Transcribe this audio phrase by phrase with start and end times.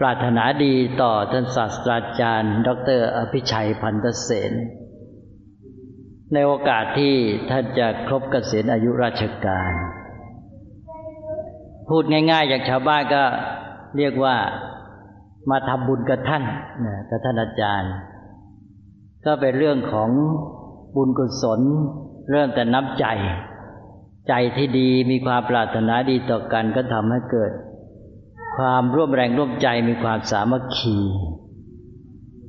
[0.00, 4.52] ปรารถนาดีต่อท่านศาสตราจารย์ ดร อภิชัยพันธเสน
[6.32, 7.14] ในโอกาสที่
[7.50, 9.72] ท่านจะครบเกษียณอายุราชการ
[11.88, 13.24] พูดง่ายๆ อย่างชาวบ้านก็
[13.96, 14.36] เรียกว่า
[15.50, 16.44] มาทำบุญกับท่าน
[16.86, 17.92] นะกับท่านอาจารย์
[19.26, 20.10] ก็เป็นเรื่องของ
[20.94, 21.60] บุญกุศล
[22.30, 23.06] เริ่มแต่น้ำใจ
[24.28, 27.52] ใจที่ดีมีความปรารถนาดีต่อกันก็ทำให้เกิด
[28.56, 30.98] ความร่วมแรงร่วมใจมีความสามัคคี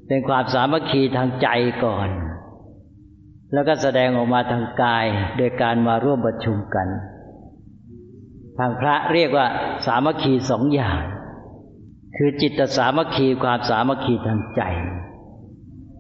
[0.07, 1.47] เป็นความสามัคคีทางใจ
[1.85, 2.09] ก่อน
[3.53, 5.05] แล้วก็แสดงออกมาทางกาย
[5.37, 6.87] โดยการมาร่วมประชุมกัน
[8.57, 9.47] ทางพระเรียกว่า
[9.85, 10.99] สามัคคีสองอย่าง
[12.17, 14.61] คือจิตสามัคคีความสามัคคีทางใจ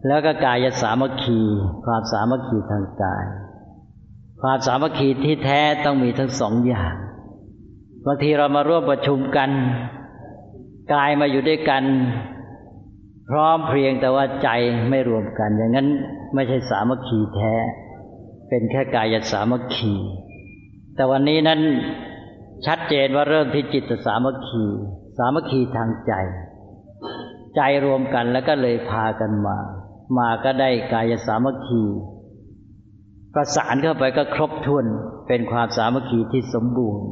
[0.07, 1.39] แล้วก็กายสามัคคี
[1.85, 3.25] ความสามัคคีทางกาย
[4.41, 6.95] ความสามัคคีที่แท้ต้องมีทั้งสองอย่าง
[8.05, 9.49] บางทีเรามาร่วมประชุมกัน
[10.93, 11.83] กายมาอยู่ด้วยกัน
[13.29, 14.49] พร้อมเพรียงแต่ว่าใจ
[14.89, 15.87] ไม่รวมกัน อย่างนั้น
[16.35, 17.53] ไม่ใช่สามัคคีแท้
[18.49, 19.93] เป็นแค่กายสามัคคี
[20.95, 21.59] แต่วันนี้นั้น
[22.65, 24.65] ชัดเจนว่าเริ่มที่จิตสามัคคี
[25.17, 26.13] สามัคคีทางใจ
[27.55, 29.57] ใจรวมกันแล้วก็เลยพากันมา
[30.17, 31.83] มาก็ได้กายสามัคคี
[33.33, 34.85] ประสานเข้าไปก็ครบถ้วน
[35.27, 37.07] เป็นความสามัคคีที่สมบูรณ์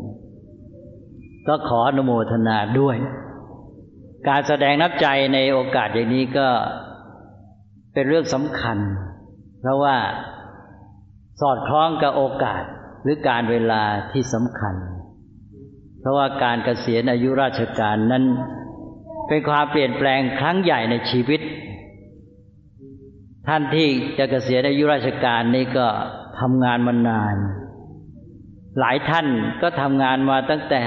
[1.47, 2.95] ก็ขออนุโมทนาด้วย
[4.29, 6.47] การแสดงนับใจในโอกาสอย่างนี้ก็
[7.93, 8.77] เป็นเรื่องสำคัญ
[9.61, 9.97] เพราะว่า
[11.41, 12.63] สอดคล้องกับโอกาส
[13.03, 14.75] หรือการเวลาที่สำคัญ
[15.99, 18.23] เพราะว่าการเกษียณอายุราชการนั้น
[19.27, 21.41] เป็นความเปลี่ยนแปลงครั้งใหญ่ในชีวิต
[23.47, 23.87] ท่านที่
[24.17, 25.87] จะเกษียณอายุราชการนี่ก็
[26.39, 27.35] ทำงานมานาน
[28.79, 29.27] หลายท่าน
[29.61, 30.83] ก็ทำงานมาตั้งแต่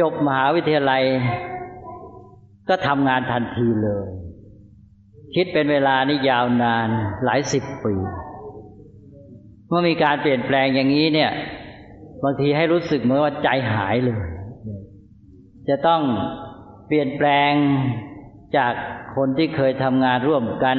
[0.00, 1.02] จบมหาวิทยาลัย
[2.68, 4.08] ก็ทำงานทันทีเลย
[5.34, 6.88] คิดเป็นเวลานี่ยาวนาน
[7.24, 7.94] หลายสิบปี
[9.68, 11.30] เมื่อมีการเปลี่ยนแปลงอย่างนี้เนี่ย
[12.24, 14.20] บางทีให้รู้สึกเหมือนว่าใจหายเลย
[15.68, 16.02] จะต้อง
[16.86, 17.52] เปลี่ยนแปลง
[18.56, 18.72] จาก
[19.16, 20.78] คนที่เคยทำงานร่วมกัน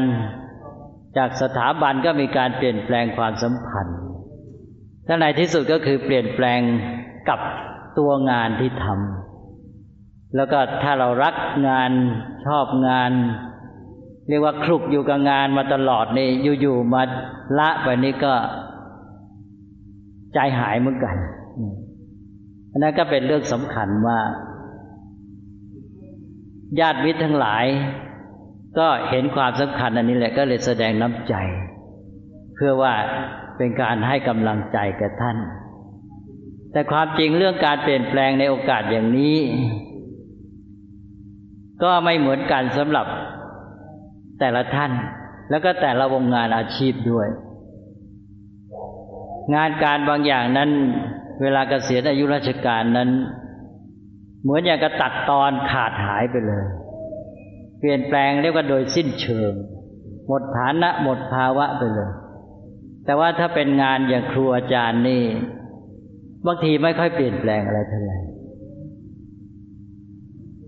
[1.18, 3.97] จากสถาบันก็มีการเปลี่ยนแปลงความสัมพันธ์
[5.08, 6.59] ถ้าในที่สุดก็คือเปลี่ยนแปลง
[7.30, 7.40] กับ
[7.97, 11.36] ตัวงานที่ทำแล้วก็ถ้าเรารัก
[11.68, 11.92] งาน
[12.46, 13.12] ชอบงาน
[14.28, 16.28] เรียกว่าคลุกอยู่กับงานมาตลอดนี่
[16.62, 17.02] อยู่ๆมา
[17.59, 18.34] ละไปนี่ก็
[20.34, 21.16] ใจหายเหมือนกัน
[22.72, 24.20] อันนั้นก็เป็นเรื่องสำคัญว่า
[26.80, 27.66] ญาติมิตรทั้งหลาย
[28.78, 31.35] ก็เห็นความสำคัญอันนี้แหละก็เลยแสดงน้ำใจ
[32.56, 32.94] เพื่อว่า
[33.57, 35.38] เป็นการให้กำลังใจแก่ท่าน
[36.72, 39.38] แต่ความจริงเรื่องการเปลี่ยนแปลงในโอกาสอย่างนี้
[41.84, 43.06] ก็ไม่เหมือนกันสำหรับ
[44.40, 44.91] แต่ละท่าน
[45.49, 47.28] แล้วก็แต่ละวงงานอาชีพด้วย
[49.55, 50.70] งานการบางอย่างนั้น
[51.41, 53.09] เวลาเกษียณอายุราชการนั้น
[54.43, 56.66] เหมือนอย่างกระตัดตอนขาดหายไปเลย
[57.79, 59.53] เปลี่ยนแปลงเรียกว่าโดยสิ้นเชิง
[60.28, 62.11] หมดฐานะหมดภาวะไปเลย
[63.05, 65.23] แต่ว่าถ้าเป็นงานอย่างครูอาจารย์นี่
[66.46, 68.17] บางทีไม่ค่อยเปลี่ยนแปลงอะไรเท่าไหร่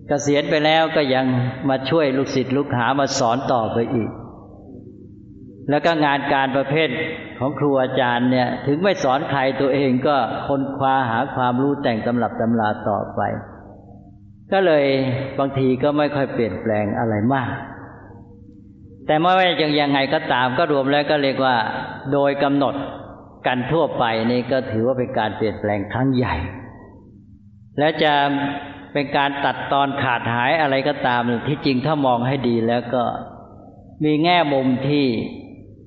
[0.06, 1.26] เกษียณไปแล้วก็ยัง
[1.68, 4.10] มาช่วยลูกศิษย์ลูกหามาสอนต่อไปอีก
[5.70, 6.88] แล้วก็งานการประเภท
[7.38, 10.16] ของครูอาจารย์เนี่ย ถึงไม่สอนใครตัวเองก็
[10.46, 13.20] ค้นคว้าหาความรู้แต่งตำรับตำราต่อไป
[14.52, 14.84] ก็เลย
[15.38, 17.50] บางทีก็ไม่ค่อยเปลี่ยนแปลงอะไรมาก
[19.06, 21.56] แต่ไม่ว่าจะยังไงก็ตามก็รวมแล้วก็เรียกว่า
[22.12, 22.74] โดยกำหนด
[23.46, 26.34] กันทั่วไปนี่ก็ถือว่าเป็นการเปลี่ยนแปลงครั้งใหญ่
[27.78, 28.12] และจะ
[28.92, 33.04] เป็นการตัดตอนขาดหายอะไรก็ตามที่จริงถ้ามองให้ดีแล้วก็
[34.04, 35.06] มีแง่มุมที่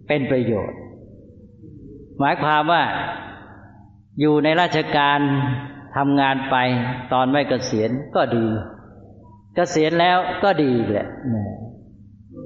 [0.08, 0.80] เป็นประโยชน์
[2.20, 2.84] หมายความว่า
[4.20, 5.20] อยู่ในราชการ
[5.98, 6.56] ทำงานไป
[7.14, 8.48] ตอนไม่เกษียณก็ดี
[9.56, 11.08] เกษียณแล้วก็ดีแหละ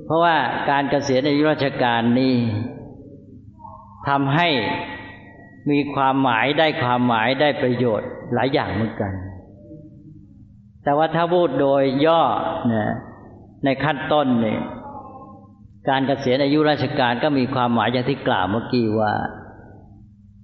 [0.05, 0.35] เพราะว่า
[0.69, 2.35] การเกษียณอายุราชการนี้
[4.09, 4.49] ทำให้
[5.71, 9.13] มีความหมายได้ความหมายได้ประโยชน์หลายอย่างเหมือนกัน
[10.83, 12.21] แต่ว่าถ้าพูดโดยย่อ
[12.67, 12.89] เนี่ย
[13.65, 14.59] ในขั้นต้นเนี่ย
[15.89, 19.13] การเกษียณอายุราชการก็มีความหมายอย่างที่กล่าวเมื่อกี้ว่า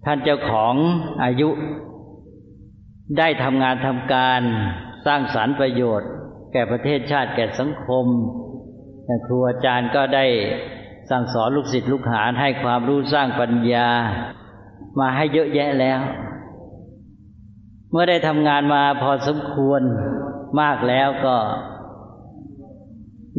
[0.05, 0.73] ท่านเจ้าของ
[1.23, 1.49] อายุ
[3.17, 4.41] ได้ทำงานทำการ
[5.05, 6.09] สร้างสารรค์ประโยชน์
[6.53, 8.05] แก่ประเทศชาติแก่สังคม
[9.25, 10.25] ครูอาจารย์ก็ได้
[11.09, 13.89] สั่งสอนลูกศิษย์ลูกหาให้ความรู้สร้างปัญญา
[14.99, 15.99] มาให้เยอะแยะแล้ว
[17.91, 19.81] เมื่อได้ทำงานมาพอสมควร
[20.61, 21.35] มากแล้วก็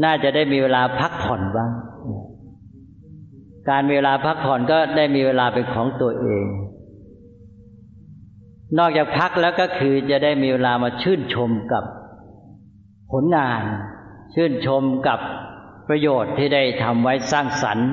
[0.04, 1.70] น่าจะได้มีเวลาพักผ่อนบ้าง
[3.70, 6.46] การเวลาพักผ่อนก็ได้มีเวลาเป็นของตัวเอง
[8.78, 11.84] นอกจากพักแล้วก็คือจะได้มีเวลามาชื่นชมกับ
[13.12, 13.62] ผลงาน
[14.34, 15.20] ชื่นชมกับ
[15.88, 17.90] ประโยชน์ที่ได้ทำไว้สร้างสรรค์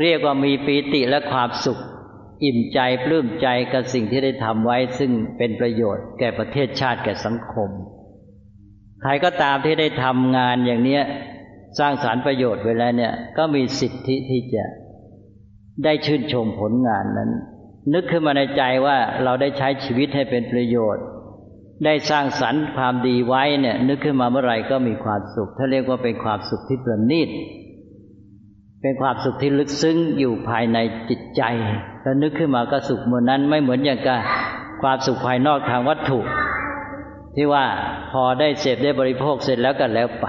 [0.00, 1.80] เรียกว่ามีปีติและความสุข
[2.44, 7.70] อิ่มใจปลื้มใจกับสิ่งที่ได้ทำไว้ ซึ่งเป็นประโยชน์แก่ประเทศชาติแก่สังคม
[9.00, 11.02] ใครก็ตามที่ได้ทำงานอย่างเนี้ย
[11.78, 14.64] สร้างสารรค์ประโยชน์ไว้แล้วเนี่ย ก็มีสิทธิที่จะ
[15.84, 17.30] ได้ชื่นชมผลงานนั้น
[17.92, 21.04] นึกขึ้นมาในใจว่าเราได้ใช้ชีวิตให้เป็นประโยชน์
[21.84, 27.28] ได้สร้างสรรค์ความดีไว้เนี่ย นึกขึ้นมาเมื่อไหร่ก็มีความสุข ถ้าเรียกว่าเป็นความสุขที่ประณีต
[28.82, 30.78] เป็นความสุขที่ลึกซึ้งอยู่ภายใน
[31.10, 31.42] จิตใจ
[32.02, 34.20] แล้วนึกขึ้นมาก็สุขเมื่อนั้นไม่เหมือนอย่างกับ
[34.82, 36.20] ความสุขภายนอกทางวัตถุ
[37.36, 37.64] ที่ว่า
[38.10, 40.26] พอได้เสพได้บริโภคเสร็จแล้วก็แล้วไป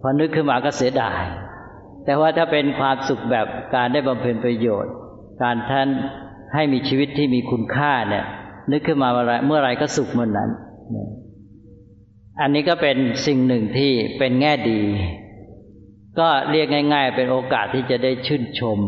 [0.00, 1.22] พอนึกขึ้นมาก็เสียดาย
[2.04, 4.92] แต่ว่าถ้าเป็นความสุขแบบการได้บำเพ็ญประโยชน์
[5.42, 5.88] การท่าน
[6.54, 8.24] ให้มีชีวิตที่มีคุณค่าเนี่ย
[8.70, 9.08] นึกขึ้นมา
[9.46, 10.50] เมื่อไรก็สุขเมื่อนนั้น
[12.40, 14.80] อันนี้ก็เป็นสิ่งหนึ่งที่เป็นแง่ดี
[16.18, 18.78] ก็เรียกง่าย ๆ เป็นโอกาสที่จะได้ชื่นชม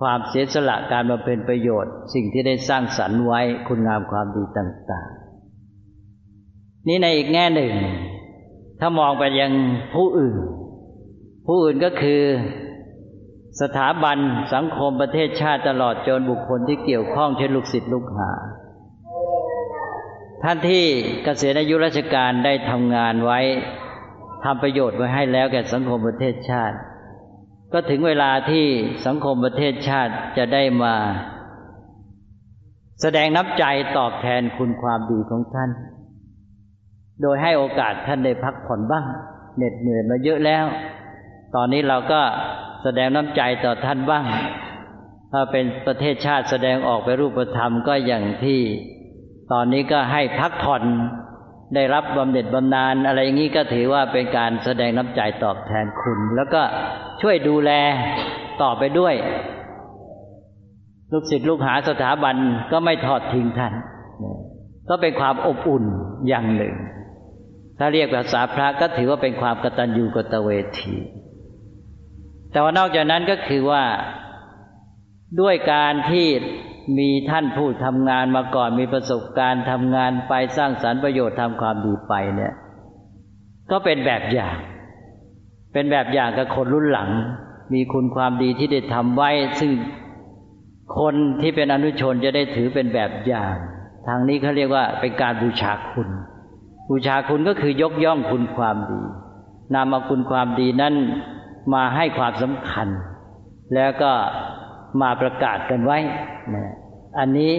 [0.00, 5.08] ความเสียสละการมาเป็นประโยชน์ สิ่งที่ได้สร้างสรรค์ไว้คุณงามความดีต่าง
[5.98, 7.74] ๆ นี่ในอีกแง่หนึ่ง
[8.80, 9.52] ถ้ามองไปยัง
[9.94, 10.36] ผู้อื่น
[11.46, 12.20] ผู้อื่นก็คือ
[13.60, 14.18] สถาบัน
[14.54, 18.30] สังคมประเทศชาติตลอดจนบุคคลที่เกี่ยวข้องเช่นลูกศิษย์ลูกหา
[20.42, 20.84] ท่านที่
[21.24, 23.40] เกษียณอายุราชการได้ทำงานไว้
[24.44, 26.76] ทำประโยชน์ไว้ให้แล้วแก่สังคมประเทศชาติ
[27.72, 28.64] ก็ถึงเวลาที่
[29.06, 30.94] สังคมประเทศชาติจะได้มา
[33.02, 33.64] แสดงน้ำใจ
[33.96, 35.70] ตอบแทนคุณความดีของท่าน
[37.22, 39.04] โดยให้โอกาสท่านได้พักผ่อนบ้าง
[39.56, 40.64] เหน็ดเหนื่อยมาเยอะแล้ว
[41.54, 42.20] ตอนนี้เราก็
[42.82, 44.24] แสดงน้ำใจต่อท่านบ้าง
[45.32, 48.60] ถ้าเป็นประเทศชาติแสดงออกไปรูปธรรมก็อย่างที่
[49.52, 50.82] ตอนนี้ก็ให้พักผ่อน
[51.74, 56.62] ได้รับบำเหน็จบำนาญอะไรอย่างนี้ก็ถือว่าเป็นการแสดงน้ำใจตอบแทนคุณ แล้วก็
[57.22, 57.70] ช่วยดูแล
[58.62, 59.14] ต่อไปด้วย
[61.12, 62.36] ลูกศิษย์ลูกหาสถาบัน
[62.72, 63.74] ก็ไม่ทอดทิ้งท่าน
[64.88, 65.84] ก็เป็นความอบอุ่น
[66.28, 66.74] อย่างหนึ่ง
[67.78, 70.94] ถ้าเรียกภาษาพระก็ถือว่าเป็นความกตัญญูกตเวที
[72.52, 73.84] แต่ว่านอกจากนั้นก็คือว่า
[75.40, 76.26] ด้วยการที่
[76.98, 82.52] มีท่านผู้ทำงานมาก่อนมีประสบการณ์ทำงานไปสร้างสารรค์ประโยชน์ทำความดีไปเนี่ย
[83.70, 84.56] ก็เป็นแบบอย่าง
[85.72, 87.10] เป็นแบบอย่างกับคนรุ่นหลัง
[87.74, 89.30] มีคุณความดีที่ได้ทำไว้
[89.60, 89.72] ซึ่ง
[90.98, 93.54] คนที่เป็นอนุชนจะได้ถือเป็นแบบอย่าง
[94.06, 96.08] ทางนี้เขาเรียกว่าเป็นการบูชาคุณ
[96.88, 99.00] บูชาคุณก็คือยกย่องคุณความดี
[99.74, 100.94] นำเอาคุณความดีนั้น
[101.74, 102.88] มาให้ความสำคัญ
[103.74, 104.12] แล้วก็
[105.02, 105.98] มาประกาศกันไว้
[106.54, 106.72] นะ
[107.18, 107.52] อันนี้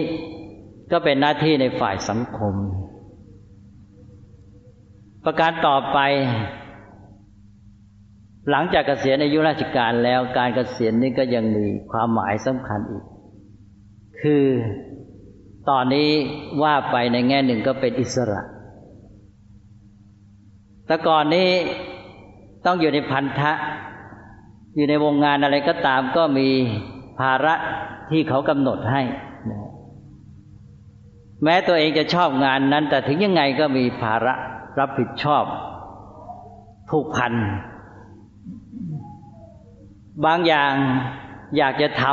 [0.92, 2.54] ก็เป็นหน้าที่ในฝ่ายสังคม
[5.24, 5.98] ประการต่อไป
[8.50, 13.04] หลังจากเกษียณอายุราชการแล้วการเกษียณนี้ก็ยังมีความหมายสำคัญอีก
[14.20, 14.44] คือ
[15.70, 16.10] ตอนนี้
[16.62, 18.40] ว่าไปในแง่หนึ่งก็เป็นอิสระ
[20.86, 21.50] แต่ก่อนนี้
[22.66, 23.52] ต้องอยู่ในพันธะ
[24.74, 26.48] อยู่ในวงงานอะไรก็ตามก็มี
[27.20, 27.54] ภาระ
[28.10, 29.02] ที่เขากำหนดให้
[31.42, 34.34] แม้ตัวเองจะชอบงานนั้น แต่ถึงยังไงก็มีภาระ
[34.78, 35.44] รับผิดชอบ
[36.90, 37.32] ผูกพัน
[40.24, 40.72] บางอย่าง
[41.56, 42.04] อยากจะท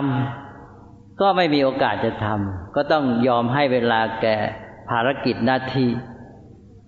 [0.56, 4.36] ำก็ไม่มีโอกาสจะทำก็ต้องยอมให้เวลาแก่
[4.90, 5.90] ภารกิจหน้าที่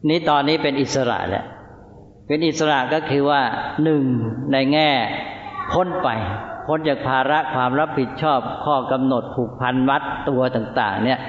[0.10, 1.46] นี้ตอนนี้เป็นอิสระแหละ
[2.28, 3.42] เป็นอิสระก็คือว่า
[3.84, 4.04] หนึ่ง
[4.52, 4.92] ในแง่
[5.72, 6.10] พ้นไป
[6.68, 11.20] พ้นจากภาระความรับผิดชอบข้อกำหนดผูกพันมัดตัวต่าง ๆ เนี่ย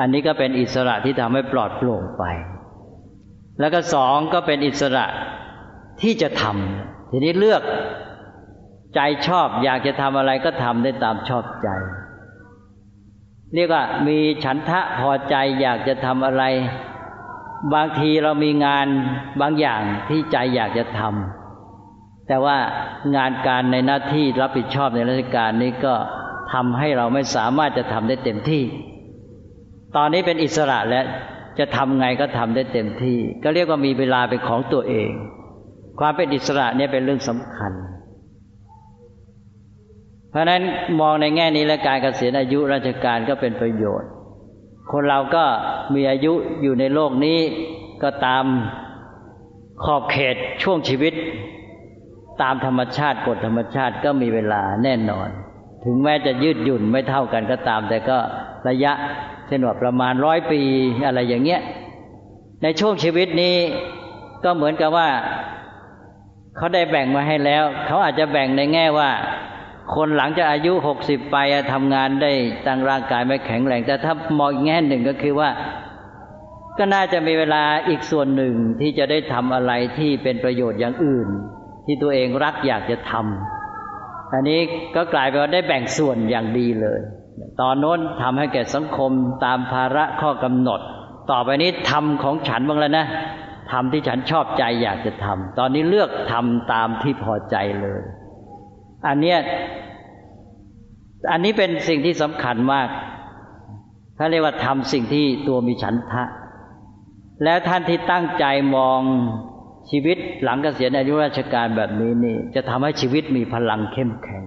[0.00, 2.24] อันนี้ก็เป็นอิสระที่ทำให้ปลอดโปร่งไป
[3.60, 5.06] แล้วก็สองก็เป็นอิสระ
[6.02, 7.62] ที่จะทำทีนี้เลือก
[8.94, 11.68] ใจชอบอยากจะทำอะไรก็ทำได้ตามชอบใจ
[13.54, 16.44] เรียกว่ามีฉันทะพอใจอยากจะทำอะไร
[17.74, 18.86] บางทีเรามีงาน
[19.40, 21.39] บางอย่างที่ใจอยากจะทำ
[22.30, 22.58] แต่ว่า
[23.16, 25.94] งานการในหน้าที่รับผิดชอบในราชการนี้ก็
[26.52, 28.64] ทำให้เราไม่สามารถจะทำได้เต็มที่
[29.96, 31.00] ตอนนี้เป็นอิสระและ
[31.58, 35.10] จะทำไงก็ทำได้เต็มที่ ก็เรียกว่ามีเวลาเป็นของตัวเอง
[36.00, 37.72] ความเป็นอิสระเนี่ยเป็นเรื่องสำคัญ
[40.30, 40.62] เพราะนั้น
[41.00, 44.10] มองในแง่นี้และการเกษียณอายุราชการก็เป็นประโยชน์
[44.92, 45.44] คนเราก็
[45.94, 46.32] มีอายุ
[46.62, 47.38] อยู่ในโลกนี้
[48.02, 48.44] ก็ตาม
[49.84, 51.14] ขอบเขตช่วงชีวิต
[52.42, 55.28] ตามธรรมชาติกฎธรรมชาติก็มีเวลาแน่นอน
[55.84, 58.18] ถึงแม้จะยืดหยุ่นไม่เท่ากันก็ตาม แต่ก็
[58.68, 58.92] ระยะ
[59.46, 60.60] เช่นว่าประมาณร้อยปี
[61.06, 61.60] อะไรอย่างเงี้ย
[62.62, 63.56] ในช่วงชีวิตนี้
[64.44, 65.08] ก็เหมือนกับว่า
[66.56, 69.10] เขาได้แบ่งมาให้แล้ว เขาอาจจะแบ่งในแง่ว่า
[69.94, 71.36] คนหลังจากอายุหกสิบไป
[71.72, 72.32] ทำงานได้
[72.66, 75.50] ตั้งร่างกายไม่แข็งแรง แต่ถ้ามองอีกแง่หนึ่งก็คือว่า
[76.78, 81.28] ก็น่าจะมีเวลาอีกส่วนหนึ่งที่จะได้ทำอะไรที่เป็นประโยชน์อย่างอื่น
[81.86, 84.60] ที่ตัวเองรักอยากจะทำอันนี้
[84.96, 87.00] ก็กลายเป็นว่าได้แบ่งส่วนอย่างดีเลย
[87.60, 89.12] ตอนโน้นทำให้แก่สังคม
[89.44, 90.80] ตามภาระข้อกำหนด
[91.30, 93.06] ต่อไปนี้ทำของฉันบ้างแล้วนะ
[93.72, 98.02] ทำที่ฉันชอบใจอยากจะทำตอนนี้เลือกทำตามที่พอใจเลย
[99.06, 99.38] อันเนี้ย
[101.30, 102.88] อันนี้เป็นสิ่งที่สำคัญมาก
[104.16, 106.24] เขาเรียกว่าทำสิ่งที่ตัวมีฉันทะ
[107.44, 108.44] แล้วท่านที่ตั้งใจ
[108.76, 109.00] มอง
[109.90, 114.44] ชีวิตหลังเกษียณอายุราชการแบบนี้นี่ จะทำให้ชีวิตมีพลังเข้มแข็ง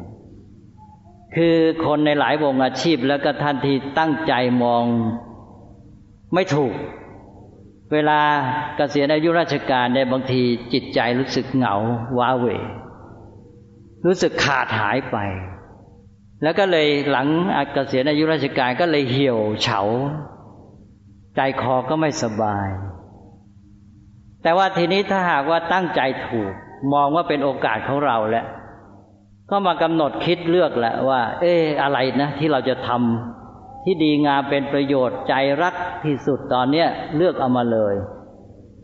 [1.35, 4.85] คือคนในหลายวงอาชีพแล้วก็ท่านที่ตั้งใจมอง
[6.33, 6.73] ไม่ถูก
[7.93, 8.19] เวลา
[8.77, 10.41] เกษียณอายุราชการในบางที
[10.73, 11.75] จิตใจรู้สึกเหงา
[12.17, 12.45] ว้าเหว
[14.05, 15.17] รู้สึกขาดหายไป
[16.43, 17.27] แล้วก็เลยหลัง
[17.73, 19.81] เกษียณอายุราชการก็เลยเหี่ยวเฉา
[21.35, 22.67] ใจคอก็ไม่สบาย
[24.43, 26.51] แต่ว่าทีนี้ถ้าหากว่าตั้งใจถูก
[26.93, 28.45] มองว่าเป็นโอกาสของเราแล้ว
[29.49, 37.95] ก็มากำหนดคิดเลือกแหละว่า เอออะไรนะ ที่เราจะทำที่ดีงามเป็นประโยชน์ใจรักที่สุดตอนเนี้ยเลือกเอามาเลย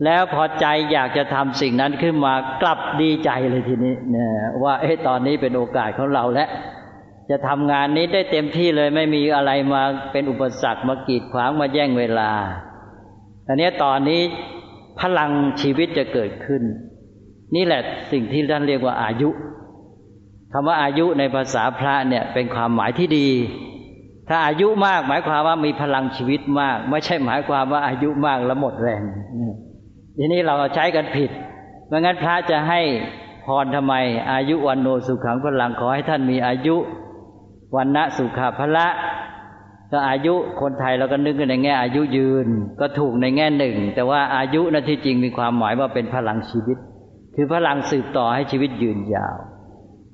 [0.04, 4.30] แล้วพอใจอยากจะทำสิ่งนั้นขึ้นมากลับดีใจเลยทีนี้เนี่ย
[4.62, 6.48] ว่าเอ้ตอนนี้เป็นโอกาสของเราแล้ว
[7.30, 12.30] จะทำงานนี้ได้เต็มที่เลยไม่มีอะไรมาเป็นอุปสรรคมากีดขวางมาแย่งเวลา
[13.48, 14.22] อันนี้ตอนนี้
[15.00, 15.30] พลัง
[15.62, 16.62] ชีวิตจะเกิดขึ้น
[17.54, 17.82] นี่แหละ
[18.12, 19.30] สิ่งที่ท่านเรียกว่าอายุ
[20.52, 23.28] คำว่าอายุในภาษาพระเนี่ยเป็นความหมายที่ดี
[24.28, 29.02] ถ้าอายุมากหมายความว่ามีพลังชีวิตมาก ไม่ใช่หมายความว่าอายุมากแล้วหมดแรง
[30.16, 31.30] ทีนี้เราใช้กันผิด
[31.88, 32.80] ไม่งั้นพระจะให้
[33.46, 33.94] พรทำไม
[34.32, 36.76] อายุวันโนสุขังพลังขอให้ท่านมีอายุ
[37.76, 38.86] วันณะสุขาพละ
[39.92, 42.48] ก็อายุคนไทยเราก็นึกในแง่อายุยืน
[42.80, 46.78] ก็ถูกในแง่หนึ่ง แต่ว่าอายุนั้นที่จริงมีความหมายว่าเป็นพลังชีวิต
[47.34, 49.36] คือพลังสืบต่อให้ชีวิตยืนยาว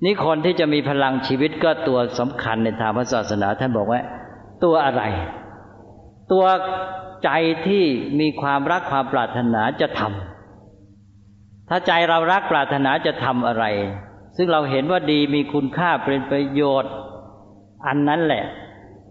[0.04, 4.00] นี่คนที่จะมีพลังชีวิตก็ตัวสำคัญในทางพระศาสนาท่านบอกว่า
[4.64, 5.02] ตัวอะไร
[6.32, 6.44] ตัว
[7.24, 7.30] ใจ
[7.66, 7.84] ที่
[8.20, 13.64] มีความรักความปรารถนาจะทำถ้าใจเรารักปรารถนาจะทำอะไร
[14.36, 16.92] ซึ่งเราเห็นว่าดีมีคุณค่าเป็นประโยชน์
[17.86, 18.44] อันนั้นแหละ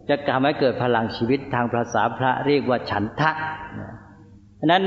[0.10, 3.32] จะทำให้เกิดพลังชีวิตทางภาษาพระเรียกว่าฉันทะ
[4.72, 4.84] นั้น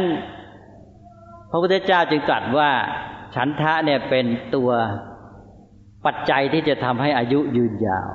[1.51, 2.71] พระพุทธเจ้าจึงตรัสว่า
[3.37, 4.71] ฉันทะเนี่ยเป็นตัว
[6.07, 8.09] ปัจจัยที่จะทำให้อายุยืนยาว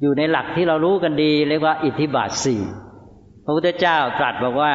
[0.00, 2.62] อยู่ในหลักที่เรารู้กันดี เรียกว่าอิทธิบาทสี่
[3.44, 4.74] พระพุทธเจ้าตรัสบอกว่า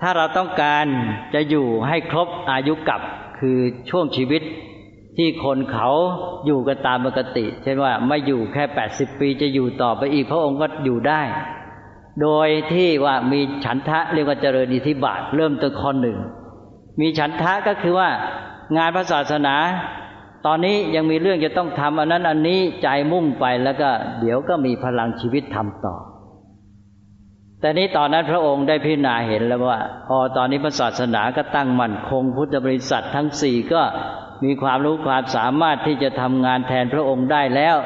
[0.00, 0.86] ถ้าเราต้องการ
[1.34, 3.00] จะอยู่ให้ครบอายุกับ
[3.38, 3.58] คือ
[3.90, 4.42] ช่วงชีวิต
[5.16, 5.90] ที่คนเขา
[6.46, 11.22] อยู่กันตามปกติ เช่นว่าไม่อยู่แค่แปดสิบปีจะอยู่ต่อไปอีกพระองค์ก็อยู่ได้
[12.22, 16.18] โดยที่ว่ามีฉันทะเรียกว่าเจริญอิทธิบาทเริ่มต้นข้อหนึ่ง
[17.00, 18.10] มีฉันทะก็คือว่า
[18.76, 19.54] งานพระศาสนา
[20.46, 23.90] ตอนนี้ยังมีเรื่องจะต้องทำอันนั้นอันนี้ใจมุ่งไปแล้วก็
[24.20, 25.96] เดี๋ยวก็มีพลังชีวิตทำต่อ
[27.60, 33.82] แต่นี้ตอนนั้นพระองค์ได้พิจารณาเห็นแล้วว่าพอตอนนี้พระศาสนาก็ตั้งมั่นคงพุทธบริษัททั้งสี่ก็
[34.44, 37.76] มีความรู้ความสามารถที่จะทำงานแทนพระองค์ได้แล้ว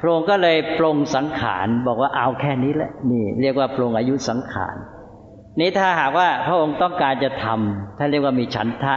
[0.00, 4.76] พระองค์ก็เลยปรงสังขารบอกว่าเอาแค่นี้แหละนี่เรียกว่าปรงอายุสังขาร
[5.60, 8.94] นี้ถ้าหากว่าพระองค์ต้องการจะทำท่านเรียกว่ามีฉันทะ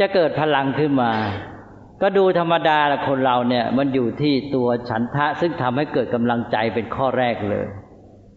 [0.00, 1.12] จะเกิดพลังขึ้นมา
[2.02, 7.66] ก็ดูธรรมดาละคนเราเนี่ย มันอยู่ที่ตัวฉันทะ ซึ่งทำให้เกิดกำลังใจเป็นข้อแรกเลย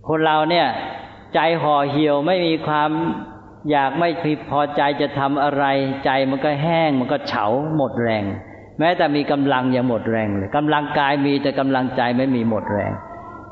[0.07, 0.67] คนเราเนี่ย
[1.35, 2.89] ใจห่อเหี่ยวไม่มีความ
[3.71, 4.09] อยากไม่
[4.51, 5.63] พอใจจะทำอะไร
[6.05, 7.45] ใจมันก็แห้ง มันก็เฉา
[7.75, 8.23] หมดแรง
[8.79, 12.91] แม้แต่มีกำลังยังหมดแรงเลยกำลังกายมีแต่กำลังใจไม่มีหมดแรง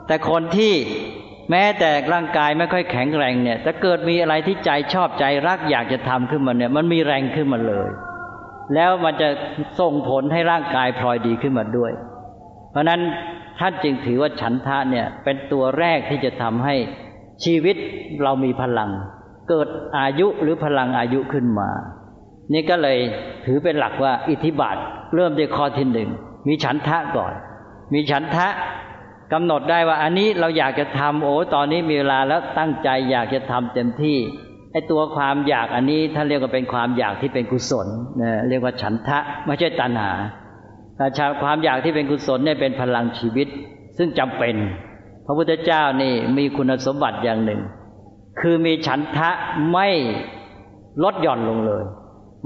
[0.08, 0.74] แต่คนที่
[1.52, 7.90] แม้แต่ร่างกายไม่ค่อยแข็งแรงเนี่ยถ้าเกิดมีอะไรที่ใจชอบใจรักอยากจะทำขึ้นมาเนี่ย มันมีแรงขึ้นมาเลย
[8.74, 9.30] แล้วมันจะ
[9.80, 11.92] ส่งผลให้ร่างกายพลอยดีขึ้นมาด้วย
[12.72, 13.02] เพราะนั้น
[13.60, 16.76] ท่านจึงถือว่าฉันทะเนี่ยเป็นตัวแรกที่จะทำให้
[17.44, 17.76] ชีวิต
[18.24, 18.92] เรามีพลัง
[19.50, 21.70] เกิดอายุหรือพลังอายุขึ้นมา
[22.54, 22.98] นี่ก็เลย
[23.46, 24.78] ถือเป็นหลักว่าอิทธิบาท
[25.16, 26.10] เริ่มด้วยข้อที่หนึ่ง
[26.48, 27.34] มีฉันทะก่อน
[27.94, 28.48] มีฉันทะ
[29.34, 34.18] กำหนดได้ว่าอันนี้เราอยากจะทำโอ้ตอนนี้มีเวลาแล้วตั้งใจอยากจะทำเต็มที่
[34.72, 37.88] ไอ้ตัวความอยากอันนี้ท่านเรียกว่าเป็นความอยากที่เป็นกุศล
[38.22, 40.14] นะเรียกว่าฉันทะไม่ใช่ตัณหา
[40.98, 43.48] แต่ความอยากที่เป็นกุศลเนี่ยเป็นพลังชีวิต
[43.98, 44.56] ซึ่งจำเป็น
[45.26, 47.62] พระพุทธเจ้านี่มีคุณสมบัติอย่างหนึ่ง
[48.40, 49.30] คือมีฉันทะ
[49.72, 49.90] ไม่
[51.04, 51.84] ลดหย่อนลงเลย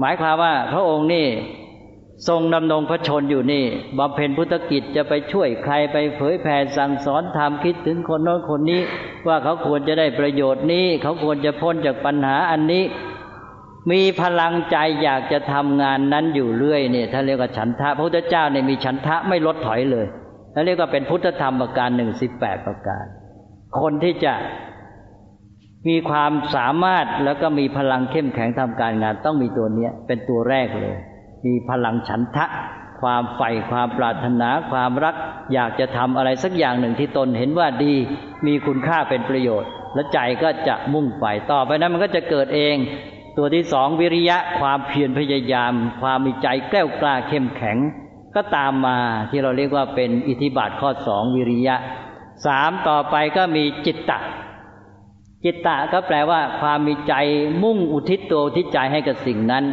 [0.00, 1.26] หมายความว่าพระองค์นี่
[2.28, 3.64] ทรงดำรงพระชนอยู่นี่
[3.98, 8.80] บำเพ็ญพุทธกิจจะไปช่วยใครไปเผยแผ่สั่งสอนทำคิดถึงคนโน้นคนนี้
[9.26, 12.84] ว่าเขาควรจะได้ประโยชน์นี้ เขาควรจะพ้นจากปัญหาอันนี้
[13.90, 20.06] มีพลังใจอยากจะทำงานนั้นอยู่เรื่อยเนี่ยท่านเรียกว่าฉันทะพระพุทธเจ้าเนี่ยมีฉันทะไม่ลดถอยเลย
[20.54, 23.04] ท่านเรียกว่าเป็นพุทธธรรมประการหนึ่งสิบแปดประการ
[23.80, 24.34] คนที่จะ
[25.88, 30.96] มีความสามารถแล้วก็มีพลังเข้มแข็งทำการงาน ต้องมีตัวเนี้ยเป็นตัวแรกเลย
[31.46, 32.46] มีพลังฉันทะ
[33.00, 35.14] ความใฝ่ความปรารถนาความรัก
[35.52, 37.94] อยากจะทำอะไรสักอย่างหนึ่งที่ตนเห็นว่าดี
[38.46, 42.76] มีคุณค่าเป็นประโยชน์ และใจก็จะมุ่งไปต่อไปนั้นมันก็จะเกิดเอง
[43.36, 47.78] ตัวที่สองวิริยะความเพียรพยายาม ความมีใจแกล้วกล้าเข้มแข็ง
[48.36, 48.98] ก็ตามมา
[49.30, 51.76] ที่เราเรียกว่าเป็นอิทธิบาทข้อสองวิริยะ
[52.46, 54.18] สามต่อไปก็มีจิตตะ
[55.44, 57.14] จิตตะก็แปลว่า ความมีใจ
[57.62, 59.64] มุ่งอุทิศตัวทิศใจให้กับสิ่งนั้น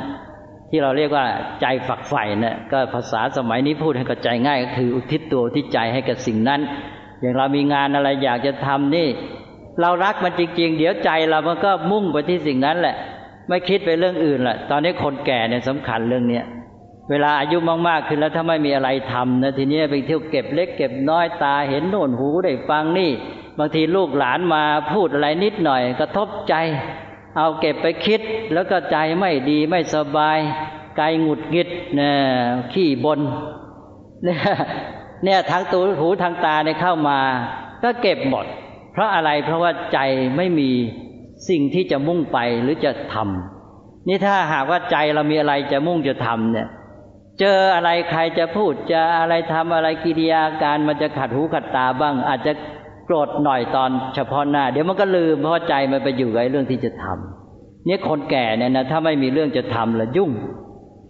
[0.70, 1.26] ที่เราเรียกว่า
[1.62, 6.62] ใจฝักใฝ่นี่ยก็ภาษาสมัยนี้พูดให้เข้าใจง่ายก็คืออุทิศตัวที่ใจให้กับสิ่งนั้น
[7.20, 9.08] อย่างเรามีงานอะไรอยากจะทำนี่
[9.82, 12.96] เรารักมันจริง ๆ เดี๋ยวใจเรามันก็มุ่งไปที่สิ่งนั้นแหละ
[13.50, 16.46] ไม่คิดไปเรื่องอื่นแหละตอนนี้คนแก่เนี่ยสำคัญเรื่องเนี้ย
[17.10, 23.12] เวลาอายุมากๆขึ้นแล้วถ้าไม่มีอะไรทำนะทีนี้ไปเที่ยวเก็บเล็กเก็บน้อยตาเห็นโน่นหูได้ฟังนี่
[23.60, 24.64] บางทีลูกหลานมา
[24.94, 26.56] พูดอะไรนิดหน่อย กระทบใจ
[27.38, 28.22] เอาเก็บไปคิด
[28.54, 30.40] แล้วก็ใจไม่ดีไม่สบาย
[31.00, 32.16] กายหงุดหงิดเนี่ย
[32.74, 33.20] ขี้บน
[34.24, 34.40] เนี่ย
[35.24, 37.20] เนี่ยทางตูหูทางตาเนี่ยเข้ามา
[37.84, 38.46] ก็เก็บหมด
[38.94, 40.00] เพราะอะไรเพราะว่าใจ
[40.38, 40.70] ไม่มี
[41.50, 46.68] สิ่งที่จะมุ่งไปหรือจะทำนี่ถ้าหากว่าใจเรามีอะไรจะมุ่งจะทำเนี่ย
[47.40, 52.54] เจออะไรใครจะพูดจะอะไรทำอะไรกิริยาการมันจะขัดหูขัดตาบ้าง อาจจะ
[53.06, 60.32] โกรธหน่อยตอนเฉพาะหน้า เดี๋ยวมันก็ลืมเพราะใจมันไปอยู่กับเรื่องที่จะทำเนี่ยคนแก่เนี่ยนะถ้าไม่มีเรื่องจะทำละยุ่ง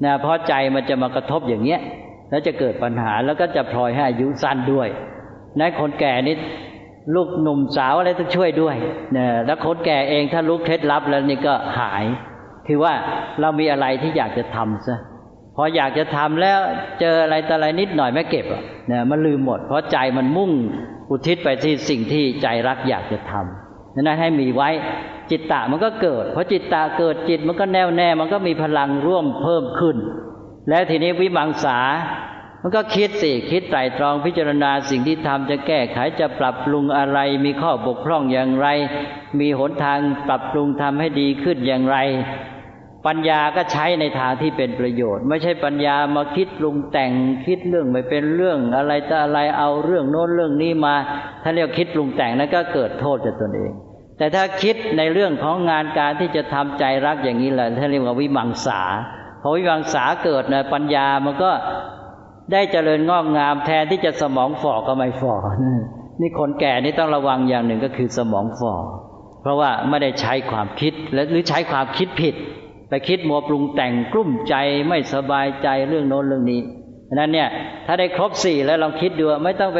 [0.05, 1.81] นะเพราะใจมันจะมากระทบอย่างเงี้ย
[2.29, 4.87] แล้วจะเกิดปัญหาแล้วก็จะพลอยให้อายุสั้นด้วย
[5.59, 6.35] นะคนแก่นี่
[7.15, 8.75] ลูกหนุ่มสาวอะไรต้องช่วยด้วย
[9.17, 12.05] นะแล้วคนแก่เองถ้ารู้เคล็ดลับแล้วนี่ก็หาย
[12.67, 12.93] คือว่า
[13.41, 14.97] เรามีอะไรที่อยากจะทำซะ
[15.55, 16.59] พออยากจะทำแล้ว
[16.99, 20.51] เจออะไรแต่อะไรนิดหน่อยไม่เก็บอะนะมันลืมหมด เพราะใจมันมุ่ง
[21.09, 24.69] อุทิศไปที่สิ่งที่ใจรักอยากจะทำนั้นให้มีไว้
[25.31, 29.97] จิตตะมันก็เกิดเพอจิตตะเกิดจิตมันก็แน่วแน่มันก็มีพลังร่วมเพิ่มขึ้น
[30.69, 31.79] แล้วทีนี้วิมังสา
[32.61, 38.67] มันก็คิดสิคิดไตรตรองพิจารณาสิ่งที่ทำจะแก้ไขจะปรับปรุงอะไร มีข้อบกพร่องอย่างไร
[39.39, 41.97] มีหนทางปรับปรุงทำให้ดีขึ้นอย่างไร
[43.07, 47.11] ปัญญาก็ใช้ในทางที่เป็นประโยชน์ ไม่ใช่ปัญญามาคิดปรุงแต่ง
[47.45, 50.95] คิดเรื่องไม่เป็นเรื่องอะไรจะอะไรเอาเรื่องโน้นเรื่องนี้มา
[51.43, 53.71] ถ้าเรียกคิดปรุงแต่งนั้นก็เกิดโทษจากตนเอง
[54.17, 58.81] แต่ถ้าคิดในเรื่องของงานการที่จะทำใจรักอย่างนี้แหละท่านเรียกว่าวิมังสา
[59.41, 61.51] พอวิมังสาเกิดนะปัญญามันก็
[62.51, 65.35] ได้เจริญงอกงามแทนที่จะสมองฝ่อก็ไม่ฝ่อ
[66.21, 68.73] นี่คนแก่นี่ต้องระวังอย่างหนึ่งก็คือสมองฝ่อ
[69.41, 72.35] เพราะว่าไม่ได้ใช้ความคิดและหรือใช้ความคิดผิด
[72.89, 74.55] ไปคิดมัวปรุงแต่งกลุ้มใจ
[74.87, 76.61] ไม่สบายใจเรื่องโน้นเรื่องนี้
[77.09, 77.49] ฉะนั้นเนี่ย
[77.85, 79.79] ถ้าได้ครบสี่แล้วลองคิดดูไม่ต้องไป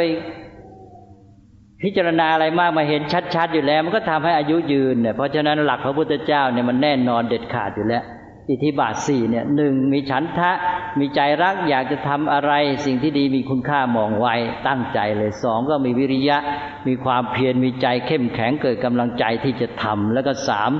[1.82, 3.02] พิจารณาอะไรมากมาเห็น
[3.34, 8.04] ชัดๆอยู่แล้ว มันก็ทำให้อายุยืนเนี่ยเพราะฉะนั้นหลักพระพุทธเจ้าเนี่ยมันแน่นอนเด็ดขาดอยู่แล้ว
[8.50, 10.52] อิทธิบาทสี่เนี่ยหนึ่งมีฉันทะ
[10.98, 12.52] มีใจรักอยากจะทำอะไร
[12.84, 14.34] สิ่งที่ดีมีคุณค่ามองไว้
[14.68, 16.38] ตั้งใจเลยสองก็มีวิริยะ
[16.86, 20.70] มีความเพียรมีใจเข้มแข็งเกิดกำลังใจที่จะทำแล้วก็สาม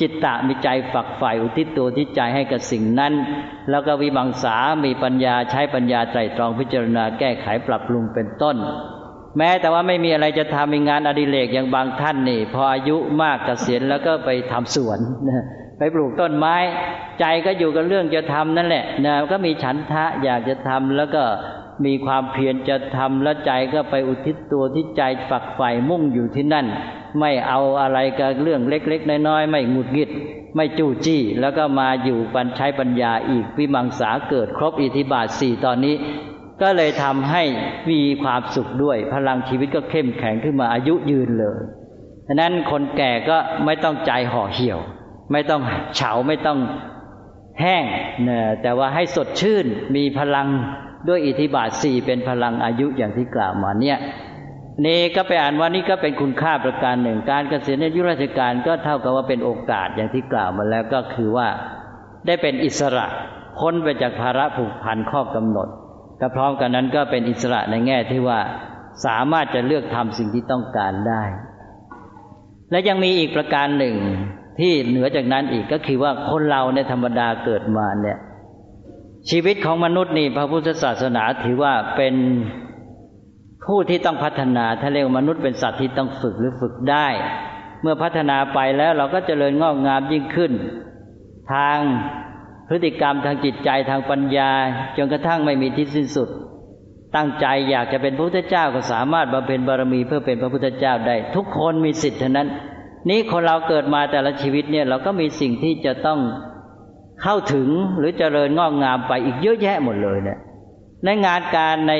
[0.00, 3.12] จิตตะมีใจฝักใฝ่อุทิศตัวที่ใจให้กับสิ่งนั้น
[3.70, 8.56] แล้วก็วิมังสา มีปัญญาใช้ปัญญาไตรตรองพิจารณาแก้ไขปรับปรุงเป็นต้น
[9.38, 14.98] แม้แต่ว่าไม่มีอะไรจะทำมีงานอดิเรกอย่างบางท่านนี่ พออายุมากเกษียณแล้วก็ไปทำสวน
[15.78, 16.56] ไปปลูกต้นไม้
[17.20, 21.24] ใจก็อยู่กับเรื่องจะทำนั่นแหละนะก็มีฉันทะอยากจะทำแล้วก็
[21.84, 26.66] มีความเพียรจะทำแล้วใจก็ไปอุทิศตัวที่ใจฝักใฝ่มุ่งอยู่ที่นั่น
[27.20, 30.10] ไม่เอาอะไรกับเรื่องเล็ก ๆ น้อยๆไม่หงุดหงิด
[30.56, 35.94] ไม่จู้จี้ แล้วก็มาอยู่ปัญใช้ปัญญาอีกวิมังสาเกิดครบอิทธิบาทสี่ตอนนี้
[36.62, 37.42] ก็เลยทำให้
[37.90, 41.58] มีความสุขด้วย พลังชีวิตก็เข้มแข็งขึ้นมาอายุยืนเลย
[42.28, 44.80] ฉะนั้นคนแก่ก็ไม่ต้องใจห่อเหี่ยว
[45.32, 45.62] ไม่ต้อง
[45.96, 46.58] เฉาไม่ต้อง
[47.60, 47.84] แห้ง
[48.28, 50.48] นะแต่ว่าให้สดชื่นมีพลัง
[51.08, 53.98] ด้วยอิทธิบาทสี่เป็นพลังอายุอย่างที่กล่าวมาเนี่ย
[54.86, 61.48] นี่ก็ไปอ่านว่านี่ก็เป็นคุณค่าประการหนึ่ง การเกษียณอายุราชการก็เท่ากับว่าเป็นโอกาสอย่างที่กล่าวมาแล้วก็คือว่า
[62.26, 63.06] ได้เป็นอิสระ
[63.58, 65.68] พ้นไปจากภาระผูกพันข้อกำหนด
[66.20, 68.40] ก็พร้อมกันนั้นก็เป็นอิสระในแง่ที่ว่า
[69.06, 71.22] สามารถจะเลือกทำสิ่งที่ต้องการได้
[72.70, 73.96] และยังมีอีกประการหนึ่ง
[74.60, 78.18] ที่เหนือจากนั้นอีกก็คือว่าคนเราในธรรมดาเกิดมาเนี่ย
[79.30, 82.14] ชีวิตของมนุษย์นี่พระพุทธศาสนาถือว่าเป็น
[83.66, 87.08] ผู้ที่ต้องพัฒนาถ้าเรียกมนุษย์เป็นสัตว์ที่ต้องฝึกหรือฝึกได้
[87.82, 90.52] เมื่อพัฒนาไปแล้วเราก็เจริญงอกงามยิ่งขึ้น
[91.52, 91.78] ทาง
[92.68, 94.50] พฤติกรรมทางจิตใจทางปัญญา
[94.96, 96.28] จนกระทั่งไม่มีที่สิ้นสุด
[97.16, 102.48] ตั้งใจอยากจะเป็นพระพุทธเจ้าก็สามารถบำเพ็ญบารมีเพื่อเป็นพระพุทธเจ้าได้ ทุกคนมีสิทธิ์เท่านั้น
[103.08, 106.20] นี้คนเราเกิดมาแต่ละชีวิตเนี่ยเราก็มีสิ่งที่จะต้อง
[107.22, 110.38] เข้าถึงหรือเจริญงอกงามไปอีกเยอะแยะหมดเลยเนี่ย
[111.04, 111.94] ในงานการใน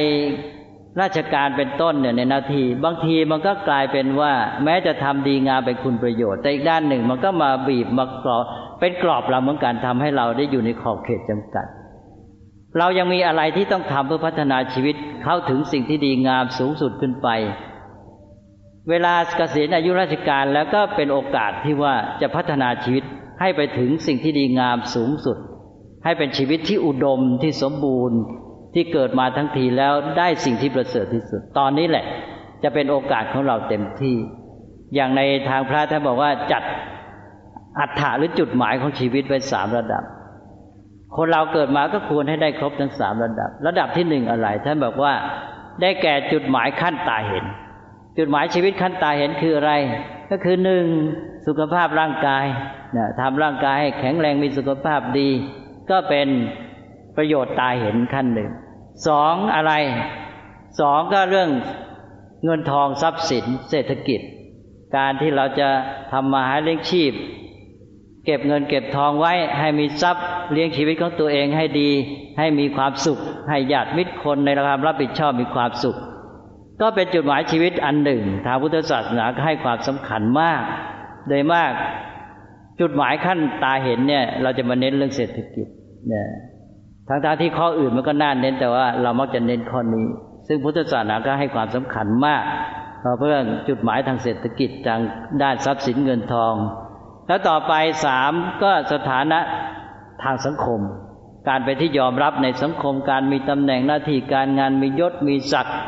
[1.01, 4.33] ราชการเป็นต้นเนี่ยในนาที บางทีมันก็กลายเป็นว่า
[4.65, 8.45] แม้จะทำดีงามเป็นคุณประโยชน์ แต่อีกด้านหนึ่งมันก็มาบีบมากรอบ
[8.81, 11.67] เป็นกรอบเราเหมือนกันทำให้เราได้อยู่ในขอบเขตจำกัด
[12.79, 17.29] เรายังมีอะไรที่ต้องทำเพื่อพัฒนาชีวิตเข้าถึงสิ่งที่ดีงามสูงสุดขึ้นไป
[18.91, 23.05] เวลาเกษียณอายุราชการแล้วก็เป็นโอกาสที่ว่าจะพัฒนาชีวิต
[23.41, 25.37] ให้ไปถึงสิ่งที่ดีงามสูงสุด
[26.05, 28.19] ให้เป็นชีวิตที่อุดมที่สมบูรณ์
[28.75, 32.05] ที่เกิดมาทั้งทีแล้วได้สิ่งที่ประเสริฐที่สุด ตอนนี้แหละ
[32.63, 34.17] จะเป็นโอกาสของเราเต็มที่
[34.95, 36.63] อย่างในทางพระท่านบอกว่าจัด
[37.79, 40.03] อัฏฐะหรือจุดหมายของชีวิตไว้สามระดับ
[41.17, 45.13] คนเราเกิดมาก็ควรให้ได้ครบทั้งสามระดับ ระดับที่หนึ่งอะไรท่านบอกว่า
[45.81, 47.45] ได้แก่จุดหมายขั้นตาเห็น
[48.19, 49.73] จุดหมายชีวิตขั้นตายเห็นคืออะไร
[50.31, 50.85] ก็คือหนึ่ง
[51.47, 52.45] สุขภาพร่างกาย
[52.97, 55.29] นะทำร่างกายให้แข็งแรงมีสุขภาพดี
[55.91, 56.29] ก็เป็น
[57.17, 58.51] ประโยชน์ตายเห็นขั้นหนึ่ง
[59.09, 59.73] สองอะไร
[60.81, 61.51] สองก็เรื่อง
[62.45, 64.21] เงินทองทรัพย์สินเศรษฐกิจ
[64.97, 65.69] การที่เราจะ
[66.13, 67.13] ทำมาหาเลี้ยงชีพ
[68.25, 71.91] เก็บเงินเก็บทองไว้ให้มีทรัพย์เลี้ยงชีวิตของตัวเองให้ดี
[72.39, 73.19] ให้มีความสุข
[73.51, 75.97] ให้ญาติมิตรคนในความรับผิดชอบมีความสุข
[76.81, 80.63] ก็เป็นจุดหมายชีวิตอันหนึ่ง ทางพุทธศาสนาให้ความสำคัญมาก
[81.29, 81.73] โดยมาก
[82.81, 85.67] จุดหมายขั้นตาเห็นเนี่ย เราจะมาเน้นเรื่องเศรษฐกิจ
[86.09, 86.29] เนี่ย
[87.09, 90.07] ทั้งทที่ข้ออื่นมันก็น่าเน้นแต่ว่าเรามักจะเน้นข้อนี้
[90.49, 92.43] ซึ่งพุทธศาสนาก็ให้ความสำคัญมาก
[93.19, 93.37] เพื่อ
[93.69, 95.01] จุดหมายทางเศรษฐกิจทาง
[95.43, 96.55] ด้านทรัพย์สินเงินทอง
[97.27, 97.73] แล้วต่อไป
[98.07, 99.39] สามก็สถานะ
[100.23, 100.81] ทางสังคม
[101.49, 105.79] การไปที่ยอมรับในสังคมการมีตำแหน่งหน้าที่การงานมียศมีศักดิ์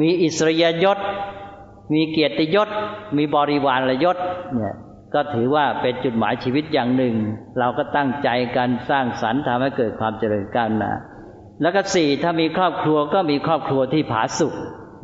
[0.00, 0.98] มีอิสริยยศ
[1.92, 2.68] มีเกียรติยศ
[3.16, 4.16] มีบริวารยศ
[4.54, 4.74] เนี่ย
[5.14, 7.14] ก็ถือว่าเป็นจุดหมายชีวิตอย่างหนึ่ง
[7.58, 10.92] เราก็ตั้งใจการสร้างสรรค์ทำให้เกิดความเจริญก้าวหน้า
[11.62, 14.54] แล้วก็สี่ถ้ามีครอบครัวก็มีครอบครัวที่ผาสุก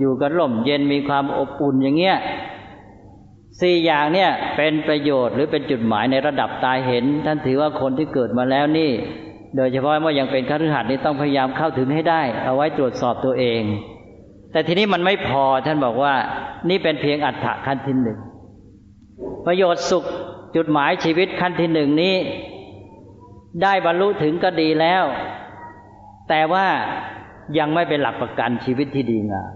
[0.00, 2.16] อยู่กันร่มเย็นมีความอบอุ่นอย่างเงี้ย
[3.60, 8.90] สี่อย่างเนี่ยเป็นประโยชน์หรือเป็นจุดหมายในระดับตายเห็น ท่านถือว่าคนที่เกิดมาแล้วนี่
[9.56, 13.62] โดยเฉพาะเมื่อยังเป็นคฤหัสถ์นี่ต้องพยายามเข้าถึงให้ได้ เอาไว้ตรวจสอบตัวเอง
[14.52, 16.14] แต่ทีนี้มันไม่พอท่านบอกว่า
[16.68, 18.18] นี่เป็นเพียงอัฏฐะขั้นที่หนึ่ง
[19.46, 20.04] ประโยชน์สุข
[20.56, 22.14] จุดหมายชีวิตขั้นที่หนึ่งนี้
[23.62, 25.04] ได้บรรลุถึงก็ดีแล้ว
[26.28, 26.66] แต่ว่า
[27.58, 29.52] ยังไม่เป็นหลักประกันชีวิตที่ดีงาม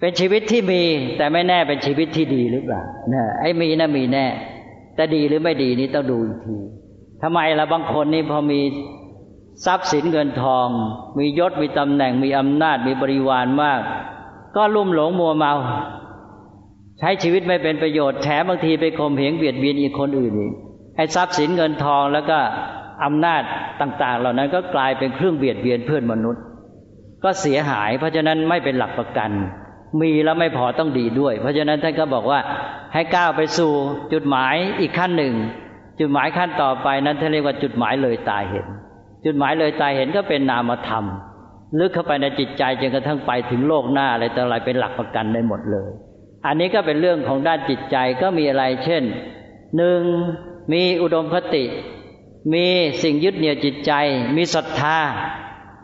[0.00, 0.82] เป็นชีวิตที่มี
[1.18, 2.82] แต่ไม่แน่เป็นชีวิตที่ดีหรือเปล่า
[3.12, 4.26] นะไอ้มีนะมีแน่
[4.96, 6.56] แต่ดีหรือไม่ดีนี่ต้องดูอีกที
[7.22, 8.60] ทำไมล่ะบางคนนี่พอมี
[9.64, 10.68] ทรัพย์สินเงินทอง
[11.18, 13.80] มียศมีตำแหน่งมีอำนาจมีบริวารมาก
[14.56, 15.54] ก็ลุ่มหลงมัวเมา
[16.98, 20.52] ใช้ชีวิตไม่เป็นประโยชน์แถมบางทีไปข่มเหงเบียดเบียนอีกคนอื่นอีก
[20.96, 22.38] ไอ้ทรัพย์สินเงินทองแล้วก็
[23.04, 23.42] อำนาจ
[23.80, 26.42] ต่าง ๆ เหล่านั้นก็กลายเป็นเครื่องเบียดเบียนเพื่อนมนุษย์
[27.24, 29.30] ก็เสียหาย เพราะฉะนั้นไม่เป็นหลักประกัน
[30.00, 32.40] มีแล้วไม่พอต้องดีด้วย เพราะฉะนั้นท่านก็บอกว่า
[32.94, 33.72] ให้ก้าวไปสู่
[34.12, 35.34] จุดหมายอีกขั้นหนึ่ง
[36.00, 38.66] จุดหมายขั้นต่อไปนั้นท่านเรียกว่าจุดหมายเลยตายเห็น
[39.24, 41.04] จุดหมายเลยตายเห็นก็เป็นนามธรรม
[41.78, 45.90] ลึกเข้าไปในจิตใจจนกระทั่งไปถึงโลกหน้าอะไรต่ออะไรเป็นหลักประกันได้หมดเลย
[46.46, 49.02] อันนี้ก็เป็นเรื่องของด้านจิตใจก็มีอะไร เช่น
[49.76, 50.02] หนึ่ง
[50.72, 51.64] มีอุดมคติ
[52.54, 52.66] มี
[53.02, 53.92] สิ่งยึดเหนี่ยวจิตใจ
[54.36, 54.98] มีศรัทธา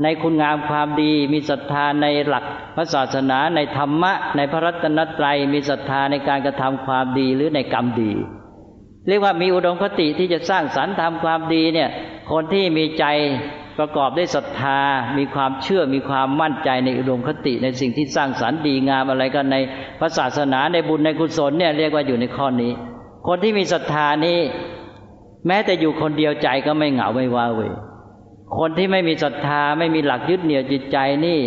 [0.03, 2.44] ในคุณงามความดี มีศรัทธาในหลัก
[2.77, 8.12] พระศาสนาในธรรมะ ในพระรัตนตรัย มีศรัทธาในการกระทำความดีหรือในกรรมดี
[9.09, 11.88] เรียกว่ามีอุดมคติที่จะสร้างสรรค์ทำความดีเนี่ย
[12.31, 13.05] คนที่มีใจ
[13.79, 14.81] ประกอบด้วยศรัทธา
[15.18, 19.57] มีความเชื่อ มีความมั่นใจในอุดมคติในสิ่งที่สร้างสรรค์ดีงามอะไรกันใน
[20.01, 22.73] พระศาสนาในบุญในกุศลเนี่ยเรียกว่าอยู่ในข้อนี้
[23.27, 24.38] คนที่มีศรัทธานี้
[25.47, 27.61] แม้แต่อยู่คนเดียวใจก็ไม่เหงาไม่ว้าเว
[28.59, 31.40] คนที่ไม่มีศรัทธาไม่มีหลักยึดเหนี่ยวจิตใจนี่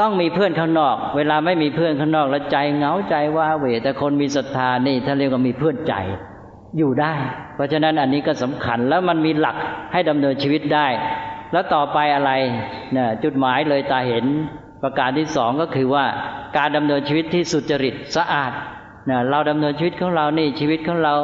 [0.00, 5.94] ต้องมีเพื่อนข้างนอก เวลาไม่มีเพื่อนข้างนอกแล้วใจเหงาใจว้าเวแต่คนมีศรัทธานี่ท่านเรียกว่ามีเพื่อนใจ
[6.78, 7.14] อยู่ได้
[7.54, 9.56] เพราะฉะนั้นอันนี้ก็สำคัญแล้วมันมีหลัก
[9.92, 10.86] ให้ดำเนินชีวิตได้
[11.52, 12.32] แล้วต่อไปอะไร
[12.92, 14.24] เนี่ยจุดหมายเลยตาเห็น
[14.82, 16.04] ประการที่สองก็คือว่า
[16.58, 18.52] การดำเนินชีวิตที่สุจริตสะอาด
[19.06, 21.14] เนี่ยเราดำเนินชีวิตของเรานี่ชีวิตของเรา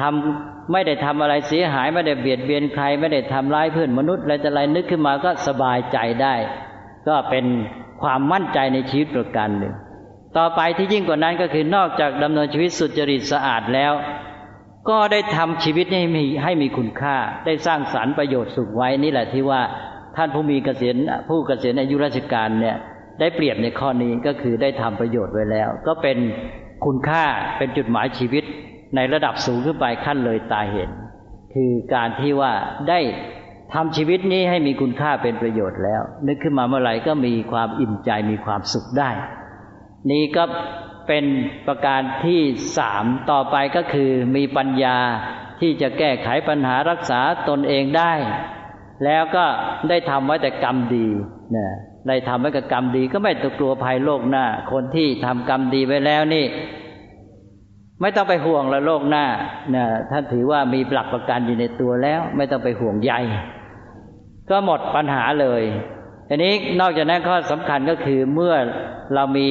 [0.00, 6.34] ทำไม่ได้ทำอะไรเสียหาย ไม่ได้เบียดเบียนใคร ไม่ได้ทำร้ายเพื่อนมนุษย์อะไรจะอะไรนึกขึ้นมาก็สบายใจได้
[7.08, 7.44] ก็เป็น
[8.02, 9.74] ความมั่นใจในชีวิตประการหนึ่ง
[10.36, 13.92] ต่อไปที่ยิ่งกว่านั้นก็คือนอกจากดำเนินชีวิตสุจริตสะอาดแล้ว
[14.90, 19.60] ก็ได้ทำชีวิตให้มีให้มีคุณค่า ได้สร้างสารรค์ประโยชน์สุขไว้นี่แหละที่ว่า
[20.16, 20.96] ท่านผู้มีเกษียณ
[21.28, 22.76] ผู้เกษียณอายุราชการเนี่ย
[23.20, 26.18] ได้เปรียบในข้อนี้ก็คือได้ทำประโยชน์ไว้แล้ว ก็เป็น
[26.84, 27.24] คุณค่า
[27.58, 28.44] เป็นจุดหมายชีวิต
[28.96, 30.90] ในระดับสูงขึ้นไปขั้นเลยตาเห็น
[31.54, 32.52] คือการที่ว่า
[32.88, 33.00] ได้
[33.74, 39.10] ทำชีวิตนี้ให้มีคุณค่าเป็นประโยชน์แล้ว นึกขึ้นมาเมื่อไหร่ก็มีความอิ่มใจมีความสุขได้
[40.10, 40.44] นี่ก็
[41.06, 41.24] เป็น
[41.66, 42.40] ประการที่
[42.78, 44.98] สามต่อไปก็คือมีปัญญา
[45.60, 48.12] ที่จะแก้ไขปัญหารักษาตนเองได้
[49.04, 49.44] แล้วก็
[49.88, 51.06] ได้ทำไว้แต่กรรมดี
[51.56, 51.66] นะ
[52.08, 56.44] ได้ทำไว้กับกรรมดีก็ไม่ต้องกลัวภัยโลกหน้า คนที่ทำกรรมดีไว้แล้วนี่
[58.00, 59.26] ไม่ต้องไปห่วงละโลกหน้า
[59.74, 63.12] นะท่านถือว่ามีหลักประกันอยู่ในตัวแล้ว ไม่ต้องไปห่วงใย
[64.50, 65.62] ก็หมดปัญหาเลย
[66.28, 68.54] ทีนี้นอกจากนั้นข้อสำคัญก็คือเมื่อ
[69.14, 69.50] เรามี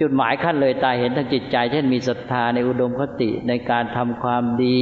[0.00, 4.78] จุดหมายขั้นเลยตายเห็นทางจิตใจ เช่นมีศรัทธาในอุดมคติในการทำความดี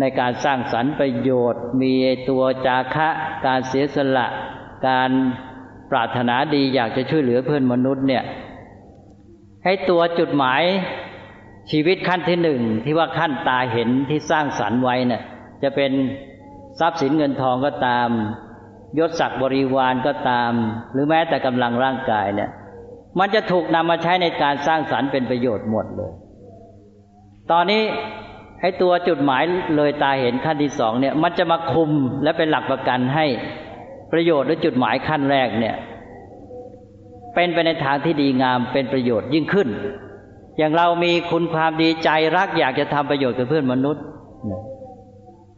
[0.00, 1.94] ในการสร้างสรรค์ประโยชน์ มี
[2.30, 3.08] ตัวจาคะ
[3.46, 4.26] การเสียสละ
[4.88, 5.10] การ
[5.90, 8.24] ปรารถนาดีอยากจะช่วยเหลือเพื่อนมนุษย์เนี่ย
[9.64, 10.62] ให้ตัวจุดหมาย
[11.70, 15.22] ชีวิตขั้นที่หนึ่งที่ว่าขั้นตาเห็นที่สร้างสรรค์ไว้เนี่ย
[15.62, 15.92] จะเป็น
[16.80, 18.08] ทรัพย์สินเงินทองก็ตาม
[18.98, 20.52] ยศศักดิ์บริวารก็ตาม
[20.92, 22.50] หรือแม้แต่กำลังร่างกายเนี่ย
[23.18, 26.12] มันจะถูกนำมาใช้ในการสร้างสรรค์เป็นประโยชน์หมดเลย
[27.50, 27.82] ตอนนี้
[28.60, 29.42] ให้ตัวจุดหมาย
[29.76, 31.90] เลยตาเห็นขั้นที่สองเนี่ย มันจะมาคุม
[32.22, 33.26] และเป็นหลักประกันให้
[34.12, 35.76] ประโยชน์หรือจุดหมายขั้นแรกเนี่ย
[37.34, 39.68] เป็นไปในทางที่ดีงามเป็นประโยชน์ยิ่งขึ้น
[40.58, 44.04] อย่างเรามีคุณความดีใจรักอยากจะทำประโยชน์กับเพื่อนมนุษย์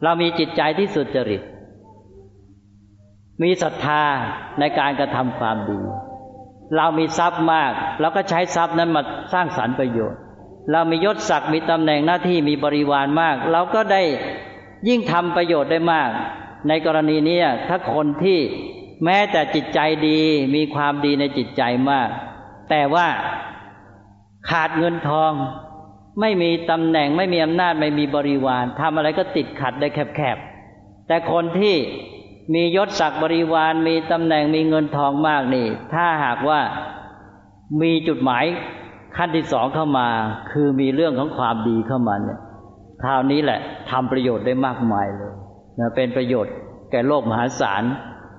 [0.03, 1.41] เรามีจิตใจที่สุดจริต
[3.43, 4.03] มีศรัทธา
[4.59, 5.79] ในการกระทำความดี
[6.75, 9.01] เรามีทรัพย์มากเราก็ใช้ทรัพย์นั้นมา
[9.33, 10.19] สร้างสรรค์ประโยชน์
[10.71, 14.01] เรามียศศักดิ์มีตำแหน่งหน้าที่มีบริวารมาก เราก็ได้
[14.87, 16.09] ยิ่งทำประโยชน์ได้มาก
[16.67, 18.39] ในกรณีนี้ถ้าคนที่
[19.05, 20.19] แม้แต่จิตใจดี
[20.55, 22.09] มีความดีในจิตใจมาก
[22.69, 23.07] แต่ว่า
[24.49, 25.31] ขาดเงินทอง
[26.21, 31.75] ไม่มีตำแหน่งไม่มีอำนาจไม่มีบริวารทำอะไรก็ติดขัดได้แคบๆแต่คนที่
[32.53, 36.59] มียศศักดิ์บริวารมีตำแหน่งมีเงินทองมากนี่ ถ้าหากว่า
[37.81, 38.45] มีจุดหมาย
[39.17, 40.07] ขั้นที่สองเข้ามา
[40.51, 42.39] คือมีเรื่องของความดีเข้ามาเนี่ย
[43.03, 43.59] คราวนี้แหละ
[43.91, 45.33] ทำประโยชน์ได้มากมายเลย
[45.79, 46.53] นะเป็นประโยชน์
[46.91, 47.83] แก่โลกมหาศาล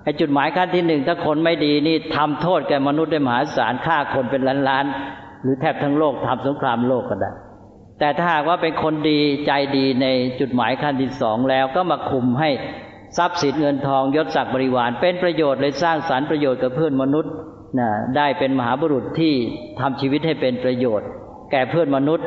[0.04, 7.30] ไอ้จุดหมายขั้นที่หนึ่งถ้าคนไม่ดีนี่ทำโทษแก่มนุษย์ได้มหาศาลฆ่าคนเป็นล้านๆหรือแทบทั้งโลกทำสงครามโลกก็ได้
[7.98, 10.06] แต่ถ้าหากว่าเป็นคนดีใจดีใน
[10.40, 12.50] จุดหมายขั้นที่สองแล้วก็มาคุมให้
[13.16, 17.32] ทรัพย์สินเงินทองยศศักดิ์บริวาร เป็นประโยชน์เลยสร้างสารรค์ประโยชน์กับเพื่อนมนุษย์
[17.78, 19.34] นะได้เป็นมหาบุรุษที่
[19.80, 21.08] ทำชีวิตให้เป็นประโยชน์
[21.50, 22.26] แก่เพื่อนมนุษย์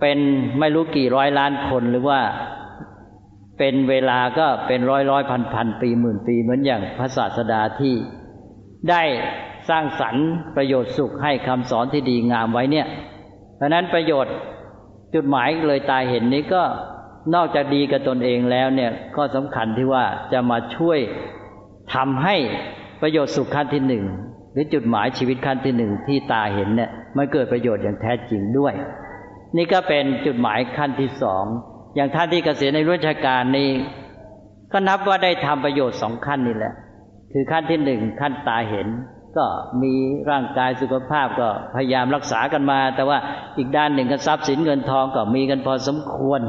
[0.00, 0.18] เป็น
[0.58, 2.20] ไม่รู้กี่ร้อยล้านคนหรือว่า
[3.58, 7.94] เป็นเวลาก็เป็นร้อยร้อยพันพันปีหมื่นปีเหมือนอย่างพระศาสดาที่
[8.90, 9.02] ได้
[9.70, 12.86] สร้างสรรค์ประโยชน์สุขให้คำสอนที่ดีงามไว้เนี่ย
[13.56, 14.34] เพราะนั้นประโยชน์
[15.14, 16.62] จุดหมายเลยตายเห็นนี้ก็
[17.34, 20.98] นอกจากดีกับตนเองแล้วเนี่ยก็สำคัญที่ว่าจะมาช่วย
[21.94, 22.36] ทำให้
[23.02, 24.04] ประโยชน์สุขขั้นที่หนึ่ง
[24.52, 28.74] หรือจุดหมายชีวิตขั้นที่หนึ่งที่ตาเห็นเนี่ยมันเกิดประโยชน์อย่างแท้จริงด้วย
[29.56, 31.44] นี่ก็เป็นจุดหมายขั้นที่สอง
[31.96, 33.70] อย่างท่านที่เกษียณในราชการนี้
[34.72, 36.74] ก็นับว่าได้ทำประโยชน์สองขั้นนี่แหละ
[37.32, 38.88] คือขั้นที่หนึ่งขั้นตาเห็น
[39.36, 39.46] ก็
[39.82, 39.94] มี
[40.30, 43.18] ร่างกายสุขภาพก็พยายามรักษากันมา แต่ว่า
[43.58, 46.40] อีกด้านหนึ่งก็ทรัพย์สินเงินทองก็มีกันพอสมควร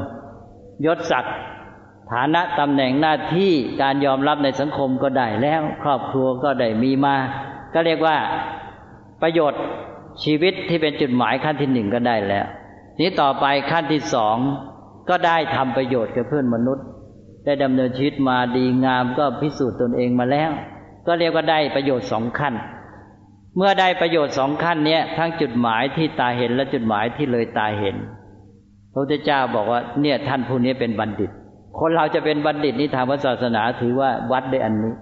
[0.86, 1.34] ยศศักดิ์
[2.12, 7.16] ฐานะตำแหน่งหน้าที่การยอมรับในสังคมก็ได้แล้ว ครอบครัวก็ได้มีมา
[7.74, 8.16] ก็เรียกว่า
[9.22, 9.62] ประโยชน์
[10.24, 12.46] ชีวิตที่เป็นจุดหมายขั้นที่หนึ่งก็ได้แล้ว
[13.00, 14.36] นี้ต่อไปขั้นที่สอง
[15.10, 16.84] ก็ได้ทำประโยชน์กับเพื่อนมนุษย์
[17.44, 20.50] ได้ดำเนินชีวิตมาดีงามก็พิสูจน์ตนเองมาแล้ว
[21.06, 22.54] ก็เรียกว่าได้ประโยชน์สองขั้น
[23.56, 27.96] เมื่อได้ประโยชน์สองขั้นนี้ทั้งจุดหมายที่ตาเห็นและจุดหมายที่เลยตาเห็น
[28.92, 31.30] พระพุทธเจ้าบอกว่าเนี่ยท่านผู้นี้เป็นบัณฑิต
[31.78, 34.94] คนเราจะเป็นบัณฑิตนี่ทางศาสนาถือว่าวัดได้อันนี้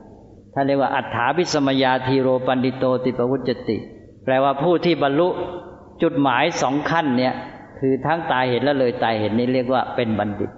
[0.54, 3.76] ท่านเรียกว่าอัฏฐาพิสมยาทีโรปันดิโตติปวุจติ
[4.24, 5.28] แปลว่าผู้ที่บรรลุ
[6.02, 7.34] จุดหมายสองขั้นเนี่ย
[7.78, 10.50] คือทั้งตายเห็นและเลยตายเห็นนี่เรียกว่าเป็นบัณฑิต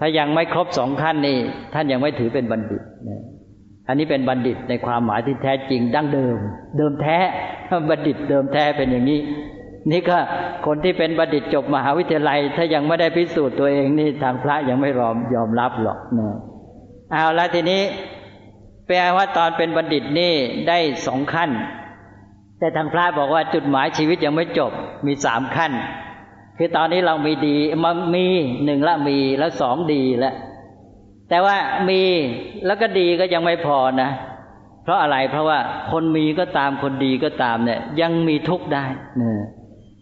[0.00, 1.38] ถ้ายังไม่ครบสองขั้นนี่
[1.74, 3.22] ท่านยังไม่ถือเป็นบัณฑิตนะ
[3.88, 6.36] อันนี้เป็นบัณฑิตในความหมายที่แท้จริงดั้งเดิม
[6.76, 7.18] เดิมแท้
[7.90, 9.20] บัณฑิตเดิมแท้เป็นอย่างนี้
[9.90, 10.18] นี่ก็
[10.66, 16.36] คนที่เป็นบัณฑิตจบมหาวิทยาลัย ถ้ายังไม่ได้พิสูจน์ตัวเองนี่ทางพระยังไม่ยอมยอมรับหรอกนะ
[17.12, 17.82] เอาล้วทีนี้
[18.86, 20.32] แปลว่าตอนเป็นบัณฑิตนี่
[20.68, 21.50] ได้สองขั้น
[22.58, 24.72] แต่ทางพระบอกว่าจุดหมายชีวิตยังไม่จบ
[25.06, 25.72] มีสามขั้น
[26.58, 28.26] คือตอนนี้เรามีดีมันมี
[28.64, 30.34] หนึ่งละมีแล้วสองดีแล้ว
[31.28, 31.56] แต่ว่า
[31.88, 32.02] มี
[32.66, 34.10] แล้วก็ดีก็ยังไม่พอนะ
[34.84, 35.58] เพราะอะไรเพราะว่า
[35.90, 38.84] คนมีก็ตามคนดีก็ตามเนี่ย ยังมีทุกข์ได้
[39.18, 39.40] เนี่ย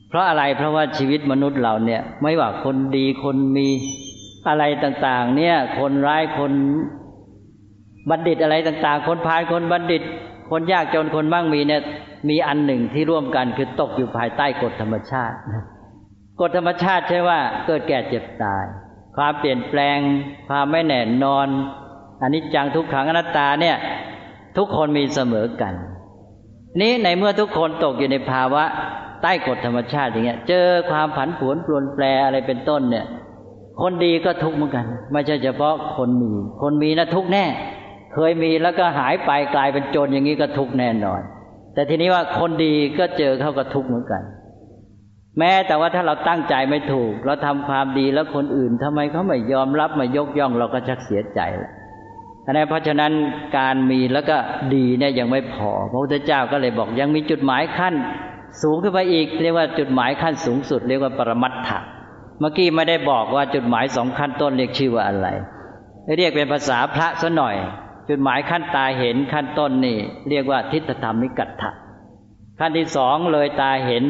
[0.09, 3.69] เพราะอะไรเพราะว่าชีวิตมนุษย์เราเนี่ย ไม่ว่าคนดีคนมี
[4.49, 6.53] อะไรต่าง ๆ เนี่ย คนร้ายคน
[8.11, 10.03] บัณฑิตอะไรต่าง ๆ คนพาลคนบัณฑิต
[10.51, 11.83] คนยากจนคนบ้างมีเนี่ย
[12.29, 15.37] มีอันหนึ่งที่ร่วมกันคือตกอยู่ภายใต้กฎธรรมชาติ
[16.41, 18.65] กฎธรรมชาติใช่ว่าเกิดแก่เจ็บตาย
[19.17, 19.99] ความเปลี่ยนแปลง
[20.49, 21.47] ความไม่แน่นอน
[22.23, 23.77] อันนี้จังทุกขังอนัตตาเนี่ย
[24.57, 25.75] ทุกคนมีเสมอกัน
[26.81, 28.65] นี้ในเมื่อทุกคนตกอยู่ในภาวะ
[29.27, 33.07] ต้กฎธรรมชาติอย่างเงี้ย เจอความผันผวนปลวนแปรอะไรเป็นต้นเนี่ย
[33.81, 37.45] คนดีก็ทุกข์เหมือนกัน ไม่ใช่เฉพาะคนมี คนมีนะทุกแน่
[38.15, 41.21] เคยมีแล้วก็หายไปกลายเป็นจนอย่างนี้ก็ทุกแน่นอน
[41.75, 44.23] แต่ทีนี้ว่าคนดีก็เจอเขาก็ทุกข์เหมือนกัน
[45.39, 51.73] แม้แต่ว่าถ้าเราตั้งใจไม่ถูก เราทำความดีแล้วคนอื่นทำไมเขาไม่ยอมรับไม่ยกย่องเราก็ชักเสียใจแล้ว
[52.45, 53.13] อันนี้เพราะฉะนั้น
[53.59, 54.37] การมีแล้วก็
[54.75, 57.95] ดีเนี่ยยังไม่พอ พระพุทธเจ้าก็เลยบอกยังมีจุดหมายขั้น
[58.63, 61.79] สูงขึ้นไปอีก เรียกว่าจุดหมายขั้นสูงสุด เรียกว่าปรมัตถะ
[62.41, 65.29] เมื่อกี้ไม่ได้บอกว่าจุดหมายสองขั้นต้นเรียกชื่อว่าอะไร
[66.19, 67.57] เรียกเป็นภาษาพระซะหน่อย
[68.09, 71.71] จุดหมายขั้นตาเห็นขั้นต้นนี่เรียกว่าทิฏฐธรรมิกัตถะ
[72.59, 74.05] ขั้นที่สองเลยตาเห็น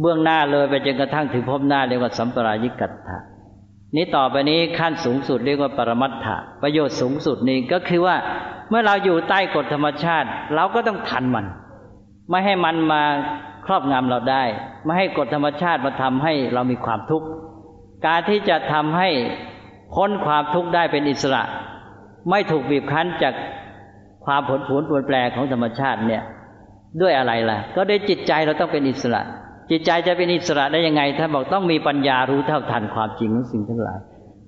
[0.00, 3.18] เบื้องหน้าเลยไปจนกระทั่งถึงพบหน้าเรียกว่าสัมปรายิกัตถะ
[3.96, 8.16] นี้ต่อไปนี้ขั้นสูงสุดเรียกว่าปรมัตถะประโยชน์สูงสุดนี้ก็คือว่า
[8.70, 11.46] เมื่อเราอยู่ใต้กฎธรรมชาติ เราก็ต้องทันมัน
[12.30, 13.02] ไม่ให้มันมา
[13.66, 14.44] ครอบงำเราได้
[14.84, 17.26] ไม่ให้กฎธรรมชาติมาทำให้เรามีความทุกข์
[18.06, 19.08] การที่จะทำให้
[19.94, 21.42] พ้นความทุกข์ได้เป็นอิสระ
[22.30, 23.34] ไม่ถูกบีบคั้นจาก
[24.24, 26.22] ความผลผลปวนแปรของธรรมชาติเนี่ย
[27.00, 29.22] ด้วยอะไรล่ะ ก็ด้วยจิตใจเราต้องเป็นอิสระ
[29.70, 33.98] จิตใจจะเป็นอิสระได้ยังไงท่านบอกต้องมีปัญญารู้เท่าทันความจริงของสิ่งทั้งหลาย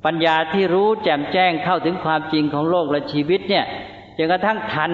[0.06, 3.64] ปัญญาที่รู้แจ่มแจ้งเข้าถึงความจริงของโลกและชีวิตเนี่ย
[4.16, 4.92] จนกระทั่งทัน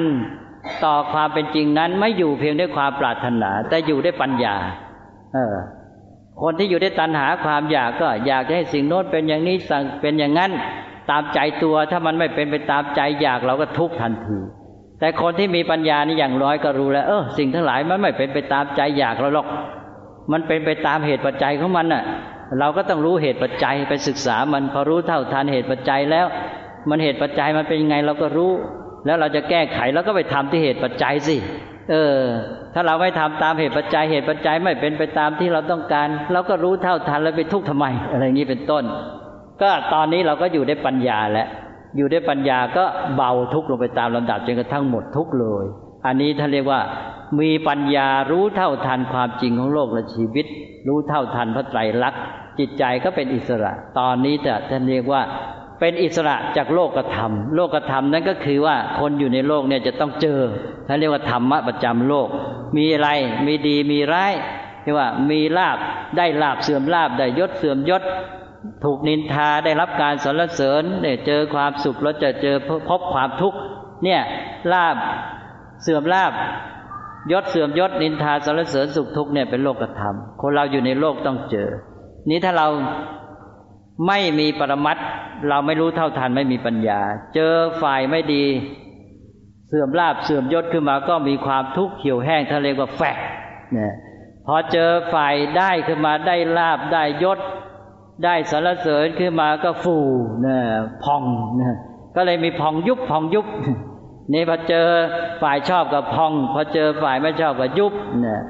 [0.84, 4.56] ต่อความเป็นจริงนั้นไม่อยู่เพียงด้วยความปรารถนา แต่อยู่ด้วยปัญญา
[5.34, 5.56] เออ
[6.42, 10.50] คนที่อยู่ด้วยตัณหาความอยากก็อยากจะให้สิ่งโน้นเป็นอย่างนี้สั่งเป็นอย่างนั้น
[11.10, 14.38] ตามใจตัวถ้ามันไม่เป็นไปตามใจอยากเราก็ทุกข์ทันที
[15.00, 19.46] แต่คนที่มีปัญญานี่อย่างน้อยก็รู้แล้ว เออสิ่งทั้งหลายมันไม่เป็นไปตามใจอยากเราหรอก
[20.32, 22.02] มันเป็นไปตามเหตุปัจจัยของมันน่ะ
[22.58, 26.26] เราก็ต้องรู้เหตุปัจจัยไปศึกษามันพอรู้เท่าทันเหตุปัจจัยแล้ว
[26.88, 28.52] มันเหตุปัจจัยมันเป็นยังไงเราก็รู้
[29.06, 31.36] แล้วเราจะแก้ไขแล้วก็ไปทำที่เหตุปัจจัยสิ
[31.90, 32.18] เออ
[32.74, 38.84] ถ้าเราไม่ทำตามเหตุปัจจัยเหตุปัจจัยไม่เป็นไปตามที่เราต้องการ เราก็รู้เท่าทันแล้วไปทุกข์ทำไม อะไรอย่างนี้เป็นต้น
[39.62, 41.48] ก็ตอนนี้เราก็อยู่ได้ปัญญาแล้ว
[41.96, 42.84] อยู่ได้ปัญญาก็
[43.16, 45.64] เบาทุกข์ลงไปตามลำดับจนกระทั่งหมดทุกข์เลย
[46.06, 46.80] อันนี้ท่านเรียกว่า
[47.40, 50.46] มีปัญญารู้เท่าทันความจริงของโลกและชีวิต
[50.88, 52.22] รู้เท่าทันพระไตรลักษณ์
[52.58, 55.22] จิตใจก็เป็นอิสระ ตอนนี้จะท่านเรียกว่า
[55.80, 60.40] เป็นอิสระจากโลกธรรม โลกธรรมนั้นก็คือว่าคนอยู่ในโลกเนี่ยจะต้องเจอ
[60.88, 62.28] ท่านเรียกว่าธรรมะประจำโลก
[62.76, 63.08] มีอะไร
[63.46, 64.34] มีดีมีร้าย
[64.82, 65.78] เรียกว่ามีลาบ
[66.16, 68.02] ได้ลาบเสื่อมลาบได้ยศเสื่อมยศ
[68.84, 72.56] ถูกนินทาได้รับการสรรเสริญเนี่ยเจอความสุขแล้วจะเจอ
[72.88, 73.58] พบความทุกข์
[74.04, 74.20] เนี่ย
[74.72, 74.96] ลาบ
[75.82, 76.32] เสื่อมลาบ
[77.32, 81.68] ยศเสื่อมยศนินทาสรรเสริญสุขทุกข์เนี่ยเป็นโลกธรรม คนเราอยู่ในโลกต้องเจอ
[82.30, 82.68] นี้ถ้าเรา
[84.06, 84.96] ไม่มีปรมัต
[85.48, 87.00] เราไม่รู้เท่าทันไม่มีปัญญา
[87.34, 88.44] เจอฝ่ายไม่ดี
[89.68, 93.18] เสื่อมลาบเสื่อมยศขึ้นมาก็มีความทุกข์เขียวแห้งทะเลกว่าแฝก
[93.72, 93.92] เนี่ย
[94.46, 97.38] พอเจอฝ่ายได้ขึ้นมาได้ลาบได้ยศ
[98.24, 99.96] ได้สรรเสริญขึ้นมาก็ฟู
[100.42, 100.62] เนี่ย
[101.04, 101.22] พอง
[101.56, 101.76] เนี่ย
[102.16, 103.46] ก็เลยมีพองยุบพองยุบ
[104.32, 104.86] นี่พอเจอ
[105.42, 108.40] ฝ่ายชอบกับพอง พอเจอฝ่ายไม่ชอบกับยุบเนี่ย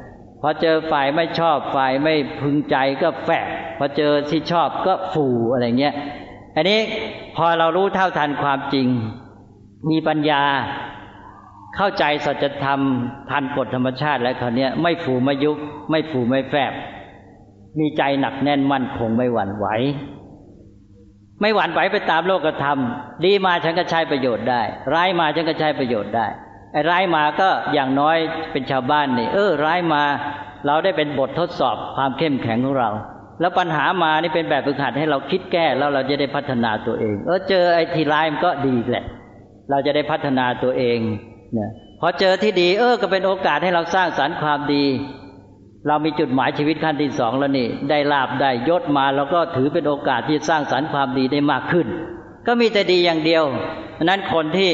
[0.46, 3.46] พอเจอฝ่ายไม่ชอบฝ่ายไม่พึงใจก็แฝก
[3.78, 5.94] พอเจอที่ชอบก็ฟูอะไรเงี้ย
[6.56, 6.80] อันนี้
[7.36, 8.88] พอเรารู้เท่าทันความจริง
[9.90, 10.42] มีปัญญา
[11.76, 12.80] เข้าใจสัจธรรม
[13.30, 15.56] ทันกฎธรรมชาติแล้วคราวนี้ไม่ฟูไม่ยุบ
[15.90, 16.72] ไม่ฟูไม่แฝบ
[17.78, 19.66] มีใจหนักแน่นมั่นคงไม่หวั่นไหว
[21.40, 22.78] ไม่หวั่นไหวไปตามโลกธรรม
[23.24, 24.62] ดีมาฉันก็ใช้ประโยชน์ได้
[24.94, 26.26] ร้ายมาฉันก็ใช้ประโยชน์ได้
[26.90, 28.16] ร้ายมาก็อย่างน้อย
[28.52, 30.02] เป็นชาวบ้านนี่ เออ ร้ายมา
[30.66, 32.90] เราได้เป็นบททดสอบความเข้มแข็งของเรา
[33.40, 39.04] แล้วปัญหามานี่เป็นแบบฝึกหัดให้เราคิดแก้แล้วเราจะได้พัฒนาตัวเอง เออเจอไอ้ที่ร้ายมันก็ดีแหละ
[39.70, 40.98] เราจะได้พัฒนาตัวเอง
[41.54, 41.70] เนี่ย
[42.00, 44.84] พอเจอที่ดี เออ ก็เป็นโอกาสให้เราสร้างสรรค์ความดี
[45.88, 51.86] เรามีจุดหมายชีวิตขั้นที่สองแล้วนี่ ได้ลาบได้ยศมาเราก็ถือเป็นโอกาสที่สร้างสรรค์ความดีได้มากขึ้น
[52.46, 53.44] ก็มีแต่ดีอย่างเดียว
[54.04, 54.72] นั้นคนที่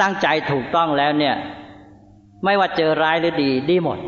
[0.00, 1.34] ตั้งใจถูกต้องแล้วเนี่ย
[2.44, 3.98] ไม่ว่าเจอร้ายหรือดี ดีหมด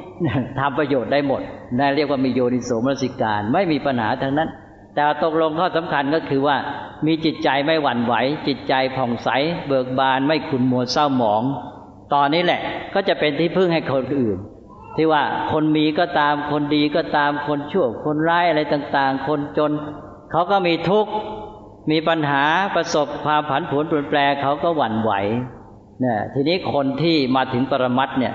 [0.59, 1.43] ทำประโยชน์ได้หมด
[1.78, 4.49] นั่นเรียกว่ามีโยนิโสมนสิการ ไม่มีปัญหาทั้งนั้น
[4.95, 6.57] แต่ตกลงข้อสำคัญก็คือว่า
[7.07, 8.14] มีจิตใจไม่หวั่นไหว
[8.47, 9.28] จิตใจผ่องใส
[9.68, 11.43] เบิกบาน ไม่ขุนมัวเศร้าหมอง
[12.14, 12.61] ตอนนี้แหละ
[12.95, 14.38] ก็จะเป็นที่พึ่งให้คนอื่น
[14.97, 15.22] ที่ว่า
[15.53, 19.70] คนมีก็ตามคนดีก็ตามคนชั่วคนร้ายอะไรต่าง ๆ คนจน
[20.30, 21.12] เขาก็มีทุกข์
[21.91, 25.12] มีปัญหาประสบความผันผวนเปลี่ยนแปลงเขาก็หวั่นไหว
[26.05, 28.34] นี่ยทีนี้คนที่มาถึงปรมัตเนี่ย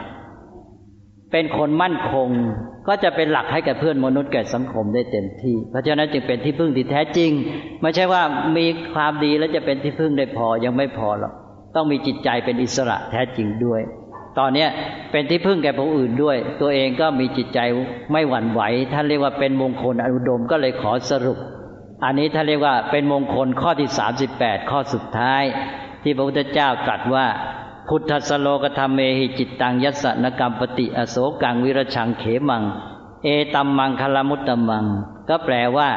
[1.31, 2.27] เป็นคนมั่นคง
[2.87, 7.31] ก็จะเป็นหลักให้กับเพื่อนมนุษย์แก่สังคมได้เต็มที่ เพราะฉะนั้นจึงเป็นที่พึ่งที่แท้จริง
[7.81, 8.21] ไม่ใช่ว่า
[8.57, 11.33] มีความดีแล้วจะเป็นที่พึ่งได้พอยังไม่พอหรอก
[11.75, 13.81] ต้องมีจิตใจเป็นอิสระแท้จริงด้วย
[14.39, 14.67] ตอนนี้
[15.11, 17.59] เป็นที่พึ่งแก่ผู้อื่นด้วย ตัวเองก็มีจิตใจ
[18.11, 18.61] ไม่หวั่นไหว
[18.93, 21.37] ท่านเรียกว่าเป็นมงคลอนุดมก็เลยขอสรุป
[22.03, 25.43] อันนี้ท่านเรียกว่าเป็นมงคลข้อที่สามสิบแปดข้อสุดท้าย
[26.05, 27.25] ที่พระพุทธเจ้าตรัสว่า
[27.89, 32.63] พุทธสโลกธรรมเมหิจิตตังยัสนกรรมปฏิอโศกังวิรชังเขมัง
[33.23, 34.85] เอตัมมังคลมุตตมัง
[35.29, 35.89] ก็แปลว่า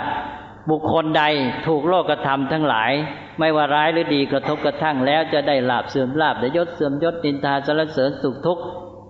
[0.71, 1.23] บุคคลใด
[1.67, 2.93] ถูกโลกธรรมทั้งหลาย
[3.39, 8.63] ไม่ว่าร้ายหรือดีกระทบกระทั่งแล้วจะได้ลาบเสื่อมลาบได้ยศเสื่อมยศนินทาสรรเสริญสุขทุกข์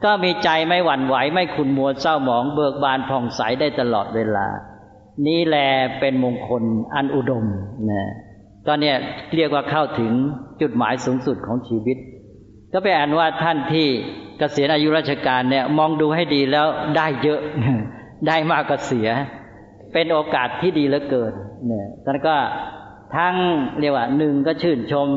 [0.05, 4.46] ก็มีใจไม่หวั่นไหวไม่ขุนมัวเศร้าหมองเบิกบานผ่องใสได้ตลอดเวลา
[5.26, 5.57] นี่แล
[6.01, 6.62] เป็นมงคล
[6.94, 7.44] อันอุดม
[7.90, 8.09] นะ
[8.66, 8.96] ก็เนี่ย
[9.36, 10.12] เรียกว่าเข้าถึง
[10.61, 11.98] จุดหมายสูงสุดของชีวิต
[12.72, 13.86] ก็ไปอ่านว่าท่านที่
[14.38, 17.40] เกษียณอายุราชการเนี่ย มองดูให้ดีแล้วได้เยอะ
[18.26, 19.09] ได้มากก็เสีย
[19.92, 21.32] เป็นโอกาสที่ดีเหลือเกิน
[21.66, 22.36] เนี่ยท่านก็
[23.16, 23.34] ทั้ง
[23.80, 25.09] เรียกว่าหนึ่งก็ชื่นชม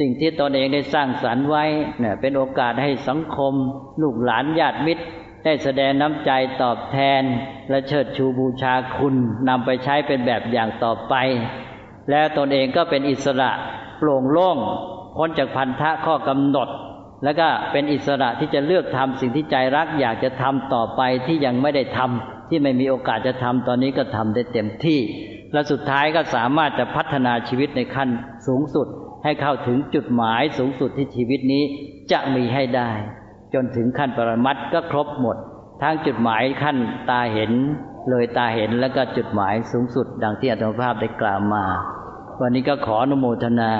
[0.00, 1.64] สิ่งที่ตนเองได้สร้างสรรค์ไว้
[2.00, 3.54] เนี่ยเป็นโอกาสให้สังคม
[4.02, 5.04] ลูกหลานญาติมิตร
[5.44, 6.30] ได้แสดงน้ำใจ
[6.62, 7.22] ตอบแทน
[7.70, 9.14] และเชิดชูบูชาคุณ
[9.48, 11.14] นำไปใช้เป็นแบบอย่างต่อไป
[12.10, 13.50] และตนเองก็เป็นอิสระ
[13.98, 14.56] โปร่งโล่ง
[15.16, 16.68] พ้นจากพันธะข้อกำหนด
[17.24, 25.00] แล้วก็เป็นอิสระที่จะเลือกทำสิ่งที่ใจรักอยากจะทำต่อไปที่ยังไม่ได้ทำที่ไม่มีโอกาสจะทำตอนนี้ก็ทำได้เต็มที่
[25.52, 28.08] และสุดท้ายก็สามารถจะพัฒนาชีวิตในขั้น
[28.46, 28.86] สูงสุด
[29.24, 31.64] ให้เข้าถึงจุดหมายสูงสุดที่ชีวิตนี้
[32.12, 32.90] จะมีให้ได้
[33.54, 35.36] จนถึงขั้นปรมัตก็ครบหมด
[35.82, 36.76] ทั้งจุดหมายขั้น
[37.10, 37.52] ตาเห็น
[38.10, 41.64] เลยตาเห็นแล้วก็จุดหมายสูงสุด ดังที่อาตมภาพได้กล่าวมา
[42.42, 43.72] วันนี้ก็ขออนุโมทนา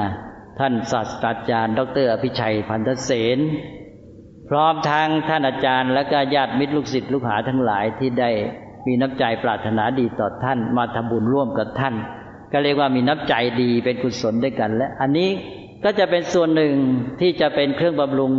[0.59, 3.39] ท่านศาสตราจารย์ ดรอภิชัยพันธเสน
[4.49, 8.31] พร้อมทั้งท่านอาจารย์และก็ญาติมิตรลูกศิษย์ลูกหาทั้งหลายที่ได้
[8.87, 11.95] มีน้ำใจปรารถนาดีต่อท่านมาทำบุญร่วมกับท่าน
[12.53, 15.31] ก็เรียกว่ามีน้ำใจดีเป็นกุศลด้วยกัน และอันนี้
[15.85, 16.75] ก็จะเป็นส่วนหนึ่ง
[17.21, 18.33] ที่จะเป็นเครื่องบำรุง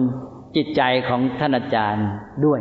[0.56, 2.08] จิตใจของท่านอาจารย์
[2.46, 2.60] ด้วย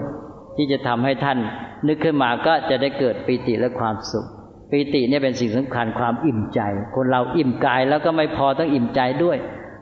[0.57, 1.39] ที่จะทำให้ท่าน
[1.87, 4.29] นึกขึ้นมาก็จะได้เกิดปีติและความสุข
[4.71, 6.61] ปีติเนี่ยเป็นสิ่งสำคัญความอิ่มใจ
[6.95, 9.39] คนเราอิ่มกายแล้วก็ไม่พอต้องอิ่มใจด้วย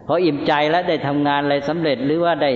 [0.09, 2.53] พออิ่มใจแล้วได้ทำงานอะไรสำเร็จหรือว่าได้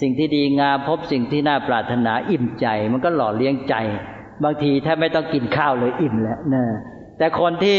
[0.00, 3.74] สิ่งที่ดีงามพบสิ่งที่น่าปรารถนาอิ่มใจ มันก็หล่อเลี้ยงใจ
[4.44, 6.64] บางทีแทบไม่ต้องกินข้าวเลยอิ่มแล้วนะ
[7.18, 7.78] แต่คนที่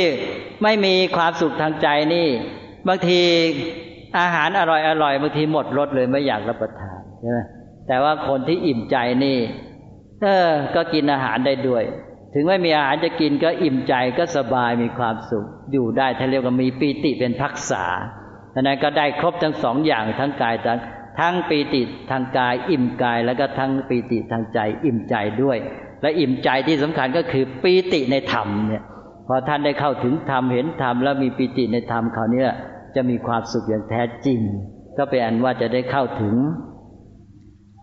[0.64, 2.28] ไม่มีความสุขทางใจนี่
[2.88, 3.22] บางที
[4.20, 7.40] อาหารอร่อยอร่อยบางทีหมดรสเลยไม่อยากรับประทานใช่ไหม
[7.88, 9.38] แต่ว่าคนที่อิ่มใจนี่
[10.22, 11.84] เออ ก็กินอาหารได้ด้วย
[12.38, 17.86] ถึงไม่มีอาหารจะกินก็อิ่มใจก็สบายมีความสุข อยู่ได้ท่าเรียกว่ามีปีติเป็นพักษา
[18.54, 20.80] ดังนั้นก็ได้ครบทั้งสองอย่างทั้งกายทั้ง
[21.20, 21.82] ทั้งปีติ
[22.12, 25.58] ทางกาย อิ่มกาย แล้วก็ทั้งปีติทางใจ อิ่มใจด้วย
[26.02, 28.84] และอิ่มใจที่สำคัญก็คือปีติในธรรมเนี่ย
[29.28, 32.50] พอท่านได้เข้าถึงธรรมเห็นธรรมแล้วมีปีติในธรรมเขาเนี่ย
[32.96, 34.40] จะมีความสุขอย่างแท้จริง
[34.98, 36.36] ก็เป็นอันว่าจะได้เข้าถึง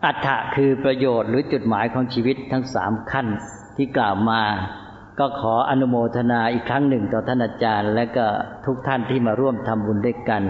[0.05, 3.26] อัตถะคือประโยชน์หรือจุดหมายของชีวิตทั้งสามขั้น
[3.76, 4.42] ที่กล่าวมา
[5.18, 8.26] ก็ขออนุโมทนาอีกครั้งหนึ่งต่อท่านอาจารย์ และก็
[8.66, 10.42] ทุกท่านที่มาร่วมทำบุญด้วยกัน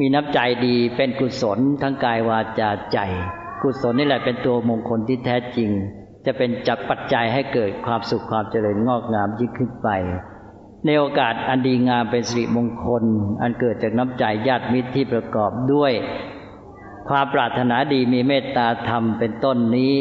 [0.00, 2.98] มีน้ำใจดีเป็นกุศลทั้งกายวาจาใจ
[3.62, 5.70] กุศลนี่แหละเป็นตัวมงคลที่แท้จริง
[6.26, 9.88] จะเป็นจักปัจจัยให้เกิดความสุขความเจริญงอกงามยิ่งขึ้นไป
[10.84, 13.04] ในโอกาสอันดีงามเป็นสิริมงคล
[13.40, 15.92] อันเกิดจากน้ำใจญาติมิตรที่ประกอบด้วย
[17.08, 19.94] ความปรารถนาดีมีเมตตาธรรมเป็นต้นนี้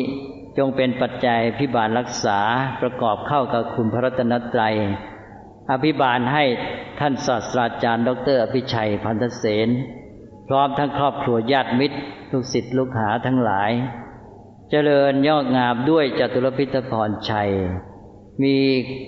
[0.58, 2.40] จงเป็นปัจจัยพิบาลรักษา
[2.82, 4.76] ประกอบเข้ากับคุณพระรัตนตรัย
[5.72, 6.44] อภิบาลให้
[7.00, 9.70] ท่านศาสตราจารย์ ดรอภิชัยพันธเสน
[10.48, 11.98] พร้อมทั้งครอบครัวญาติมิตร
[12.32, 13.72] ลูกศิษย์ลูกหาทั้งหลาย
[14.72, 17.52] เจริญยอดงามด้วยจตุรพิทพรชัย
[18.44, 18.58] มี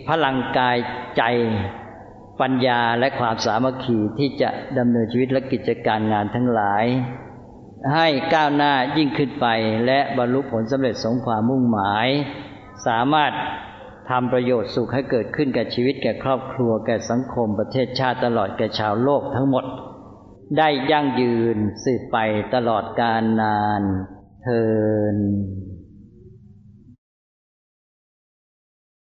[0.07, 0.77] พลังกาย
[1.17, 1.23] ใจ
[2.41, 6.85] ปัญญาและความสามัคคีที่จะดำเนินชีวิตและกิจการงานทั้งหลาย
[7.93, 9.47] ให้ก้าวหน้ายิ่งขึ้นไป
[9.86, 12.07] และบรรลุผลสำเร็จสมความมุ่งหมาย
[12.88, 13.32] สามารถ
[14.09, 19.65] ทำประโยชน์สุขให้เกิดขึ้นแก่ชีวิตแก่ครอบครัวแก่สังคมประเทศชาติตลอดแก่ชาวโลกทั้งหมด
[20.57, 22.17] ได้ยั่งยืนสืบไป
[22.55, 23.82] ตลอดกาลนาน
[24.43, 24.63] เทิ
[25.13, 25.15] น